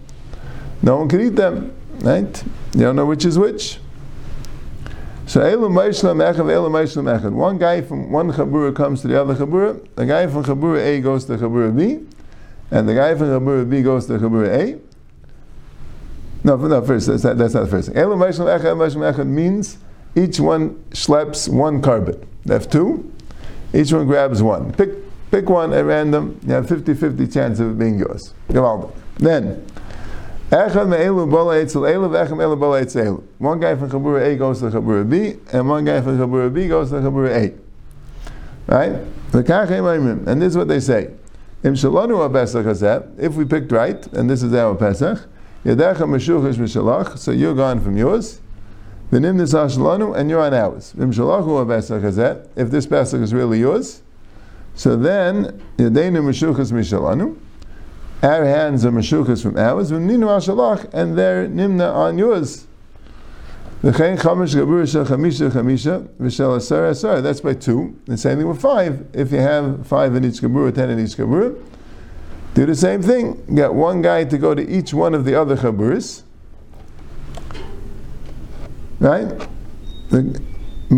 no 0.81 0.97
one 0.97 1.07
can 1.07 1.21
eat 1.21 1.35
them, 1.35 1.73
right? 2.01 2.43
You 2.73 2.81
don't 2.81 2.95
know 2.95 3.05
which 3.05 3.25
is 3.25 3.39
which. 3.39 3.79
So 5.29 5.41
Elu 5.41 5.69
Maishlam 5.69 6.27
Echad, 6.27 6.37
Elu. 6.37 7.31
One 7.33 7.59
guy 7.59 7.81
from 7.81 8.11
one 8.11 8.31
Chabura 8.31 8.75
comes 8.75 9.01
to 9.01 9.07
the 9.07 9.21
other 9.21 9.35
Chabura. 9.35 9.79
The 9.93 10.07
guy 10.07 10.25
from 10.25 10.43
Chabura 10.43 10.83
A 10.83 11.01
goes 11.01 11.25
to 11.25 11.37
Chabura 11.37 11.77
B, 11.77 12.03
and 12.71 12.89
the 12.89 12.95
guy 12.95 13.13
from 13.13 13.27
Chabura 13.27 13.69
B 13.69 13.83
goes 13.83 14.07
to 14.07 14.13
Chabura 14.13 14.47
A. 14.47 14.79
No, 16.43 16.55
no, 16.55 16.81
first, 16.81 17.05
that's 17.05 17.23
not, 17.23 17.37
that's 17.37 17.53
not 17.53 17.65
the 17.65 17.69
first. 17.69 17.91
Elu 17.91 18.17
Echad 18.17 19.27
means 19.27 19.77
each 20.15 20.39
one 20.39 20.71
schleps 20.89 21.47
one 21.47 21.79
korban. 21.79 22.25
They 22.45 22.55
have 22.55 22.67
two, 22.67 23.13
each 23.71 23.93
one 23.93 24.07
grabs 24.07 24.41
one. 24.41 24.73
Pick, 24.73 24.89
pick 25.29 25.47
one 25.47 25.73
at 25.73 25.85
random, 25.85 26.39
you 26.43 26.53
have 26.53 26.65
50-50 26.65 27.31
chance 27.31 27.59
of 27.59 27.69
it 27.69 27.77
being 27.77 27.99
yours. 27.99 28.33
Then, 29.17 29.63
One 30.49 30.67
guy 30.67 30.73
from 30.73 30.89
Chabura 33.91 34.25
A 34.25 34.35
goes 34.35 34.59
to 34.61 34.65
Chabura 34.65 35.07
B, 35.07 35.35
and 35.53 35.69
one 35.69 35.85
guy 35.85 36.01
from 36.01 36.17
Chabura 36.17 36.51
B 36.51 36.67
goes 36.67 36.89
to 36.89 36.95
Chabura 36.95 37.29
A. 37.29 37.53
Right? 38.65 38.93
And 40.27 40.41
this 40.41 40.47
is 40.47 40.57
what 40.57 40.67
they 40.67 40.79
say. 40.79 41.11
If 41.61 43.35
we 43.35 43.45
picked 43.45 43.71
right, 43.71 44.07
and 44.13 44.27
this 44.27 44.41
is 44.41 44.51
our 44.55 44.73
Pesach, 44.73 45.19
so 47.19 47.31
you're 47.31 47.53
gone 47.53 47.79
from 47.79 47.95
yours, 47.97 48.39
and 49.11 49.23
you're 50.29 50.41
on 50.41 50.53
ours. 50.55 50.95
If 50.97 52.71
this 52.71 52.87
Pesach 52.87 53.21
is 53.21 53.33
really 53.35 53.59
yours, 53.59 54.01
so 54.73 54.95
then, 54.95 55.61
yadeinu 55.77 56.23
meshuchis 56.23 56.71
mishalanu, 56.71 57.35
our 58.21 58.43
hands 58.45 58.85
are 58.85 58.91
meshuchas 58.91 59.41
from 59.41 59.57
ours, 59.57 59.91
v'ninu 59.91 60.27
ashalach, 60.27 60.93
and 60.93 61.17
they're 61.17 61.47
nimna 61.47 61.93
on 61.93 62.17
yours. 62.17 62.67
V'chein 63.81 64.19
chamish 64.19 64.55
gabur 64.55 64.89
shel 64.91 65.05
chamisha 65.05 65.49
chamisha, 65.49 66.07
v'shel 66.19 66.57
asar 66.57 66.87
asar. 66.87 67.21
That's 67.21 67.41
by 67.41 67.53
two. 67.53 67.97
The 68.05 68.17
same 68.17 68.37
thing 68.37 68.47
with 68.47 68.61
five. 68.61 69.05
If 69.13 69.31
you 69.31 69.39
have 69.39 69.87
five 69.87 70.15
in 70.15 70.25
each 70.25 70.41
gabur, 70.41 70.73
ten 70.75 70.89
in 70.89 70.99
each 70.99 71.15
gabur, 71.15 71.57
do 72.53 72.65
the 72.65 72.75
same 72.75 73.01
thing. 73.01 73.41
Get 73.55 73.73
one 73.73 74.01
guy 74.01 74.25
to 74.25 74.37
go 74.37 74.53
to 74.53 74.67
each 74.67 74.93
one 74.93 75.13
of 75.15 75.23
the 75.23 75.35
other 75.35 75.55
chaburis. 75.55 76.23
Right? 78.99 79.47
The. 80.09 80.41
You 80.91 80.97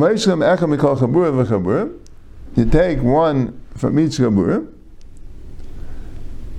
take 2.65 3.01
one 3.01 3.62
from 3.75 3.99
each 3.99 4.12
chabura. 4.12 4.67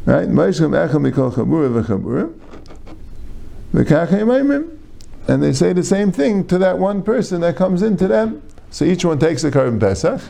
Right? 0.04 0.28
Moishlam 0.28 0.88
echam 0.88 1.10
mikol 1.10 1.32
chabura 1.32 1.82
v'chabura. 1.82 2.34
V'kachem. 3.72 4.78
And 5.28 5.42
they 5.42 5.52
say 5.52 5.72
the 5.72 5.84
same 5.84 6.10
thing 6.10 6.46
to 6.48 6.58
that 6.58 6.78
one 6.78 7.02
person 7.02 7.40
that 7.42 7.56
comes 7.56 7.82
into 7.82 8.08
them. 8.08 8.42
So 8.70 8.84
each 8.84 9.04
one 9.04 9.18
takes 9.18 9.44
a 9.44 9.50
korban 9.50 9.78
Pesach. 9.78 10.20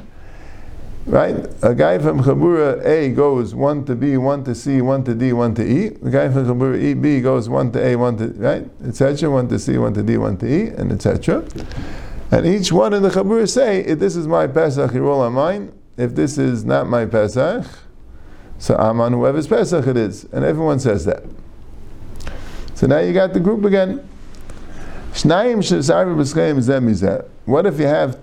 Right? 1.07 1.49
A 1.63 1.75
guy 1.75 1.99
from 1.99 2.23
Chabura 2.23 2.85
A 2.85 3.11
goes 3.11 3.55
one 3.55 3.85
to 3.87 3.97
B, 3.97 4.17
one 4.17 4.45
to 4.45 4.55
C, 4.55 4.81
one 4.81 5.03
to 5.05 5.15
D, 5.15 5.33
one 5.33 5.55
to 5.55 5.65
E. 5.65 5.89
The 5.89 6.11
guy 6.11 6.29
from 6.29 6.47
Chabura 6.47 6.81
E 6.81 6.95
B 6.95 7.21
goes 7.21 7.49
one 7.49 7.73
to 7.73 7.85
A, 7.85 7.97
one 7.97 8.17
to 8.19 8.29
right, 8.35 8.69
etc. 8.87 9.29
One 9.31 9.49
to 9.49 9.59
C, 9.59 9.79
one 9.79 9.95
to 9.95 10.03
D, 10.03 10.17
one 10.17 10.37
to 10.37 10.47
E, 10.47 10.69
and 10.69 10.93
etc. 10.93 11.45
And 12.31 12.47
each 12.47 12.71
one 12.71 12.95
in 12.95 13.03
the 13.03 13.09
Chabura 13.09 13.49
say, 13.49 13.81
if 13.81 13.99
this 13.99 14.15
is 14.15 14.29
my 14.29 14.47
Pesach, 14.47 14.93
you 14.95 15.01
roll 15.01 15.23
on 15.23 15.33
mine. 15.33 15.73
If 15.97 16.15
this 16.15 16.39
is 16.39 16.65
not 16.65 16.89
my 16.89 17.05
Pesach, 17.05 17.67
so 18.63 18.77
I'm 18.77 19.01
on 19.01 19.13
whoever's 19.13 19.49
Pesach 19.49 19.89
it 19.89 19.97
is. 19.97 20.23
And 20.33 20.45
everyone 20.45 20.79
says 20.79 21.05
that. 21.07 21.25
So 22.75 22.87
now 22.87 23.01
you 23.01 23.13
got 23.13 23.33
the 23.33 23.41
group 23.41 23.65
again. 23.65 24.09
What 27.45 27.67
if 27.67 27.81
you 27.81 27.87
have? 27.87 28.15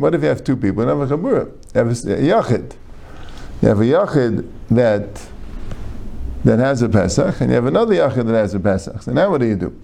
What 0.00 0.14
if 0.14 0.22
you 0.22 0.28
have 0.28 0.44
two 0.44 0.56
people? 0.56 0.84
You 0.84 0.88
have 0.88 1.00
a 1.00 1.10
yachid. 1.10 2.76
You 3.60 3.68
have 3.68 3.80
a 3.80 3.84
yachid 3.84 4.48
that 4.70 5.28
that 6.44 6.60
has 6.60 6.82
a 6.82 6.88
pesach, 6.88 7.40
and 7.40 7.50
you 7.50 7.56
have 7.56 7.66
another 7.66 7.96
yachid 7.96 8.26
that 8.26 8.34
has 8.34 8.54
a 8.54 8.60
pesach. 8.60 9.02
So 9.02 9.12
now 9.12 9.32
what 9.32 9.40
do 9.40 9.48
you 9.48 9.56
do? 9.56 9.76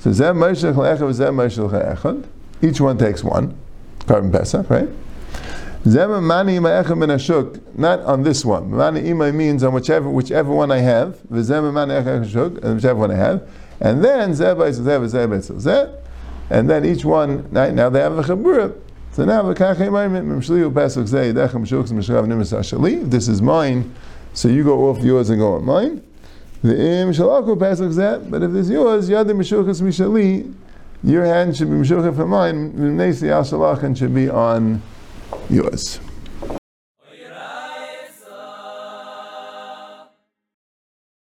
So 0.00 0.10
moshe 0.10 0.64
l'echad. 0.64 2.26
Each 2.60 2.78
one 2.78 2.98
takes 2.98 3.24
one 3.24 3.56
korban 4.00 4.30
pesach, 4.30 4.68
right? 4.68 4.90
Zeh 5.84 6.22
mani 6.22 6.58
min 6.58 6.72
ashuk. 6.72 7.60
Not 7.78 8.00
on 8.00 8.22
this 8.22 8.44
one. 8.44 8.70
Mani 8.70 9.02
imay 9.02 9.34
means 9.34 9.62
on 9.62 9.72
whichever 9.72 10.10
whichever 10.10 10.52
one 10.52 10.70
I 10.72 10.78
have. 10.78 11.18
V'zeh 11.30 11.72
mani 11.72 11.94
and 11.94 12.74
whichever 12.74 12.98
one 12.98 13.10
I 13.12 13.16
have. 13.16 13.48
And 13.80 14.04
then 14.04 14.32
Zeh 14.32 14.56
Bais 14.56 14.80
Zeh 14.80 15.08
Zeh 15.08 15.28
Bais 15.28 15.50
Zeh. 15.50 15.94
And 16.50 16.68
then 16.68 16.84
each 16.84 17.04
one, 17.04 17.46
now 17.52 17.90
they 17.90 18.00
have 18.00 18.18
a 18.18 18.22
Chabura. 18.22 18.74
So 19.12 19.24
now 19.24 19.42
V'kachem 19.42 19.90
Aimim 19.90 20.38
Mishliu 20.38 20.74
Pesach 20.74 21.04
Zeh 21.06 21.32
Yidechem 21.32 21.64
Shukes 21.66 21.92
Mishrav 21.92 22.26
Nimis 22.26 22.52
Ashali. 22.58 23.08
This 23.08 23.28
is 23.28 23.40
mine, 23.40 23.94
so 24.32 24.48
you 24.48 24.64
go 24.64 24.90
off 24.90 24.98
yours 25.04 25.30
and 25.30 25.38
go 25.38 25.54
on 25.54 25.64
mine. 25.64 26.02
The 26.62 26.72
Shalaku 26.72 27.56
Pesach 27.58 27.90
Zeh. 27.90 28.28
But 28.28 28.42
if 28.42 28.52
it's 28.54 28.68
yours, 28.68 29.08
Yadim 29.08 29.36
Mishukas 29.36 29.80
Mishali, 29.80 30.52
your 31.04 31.24
hand 31.24 31.56
should 31.56 31.70
be 31.70 31.76
Mishukah 31.76 32.16
for 32.16 32.26
mine, 32.26 32.72
Mnesi 32.72 33.28
Ashalach, 33.28 33.84
and 33.84 33.96
should 33.96 34.12
be 34.12 34.28
on 34.28 34.82
yours. 35.50 36.00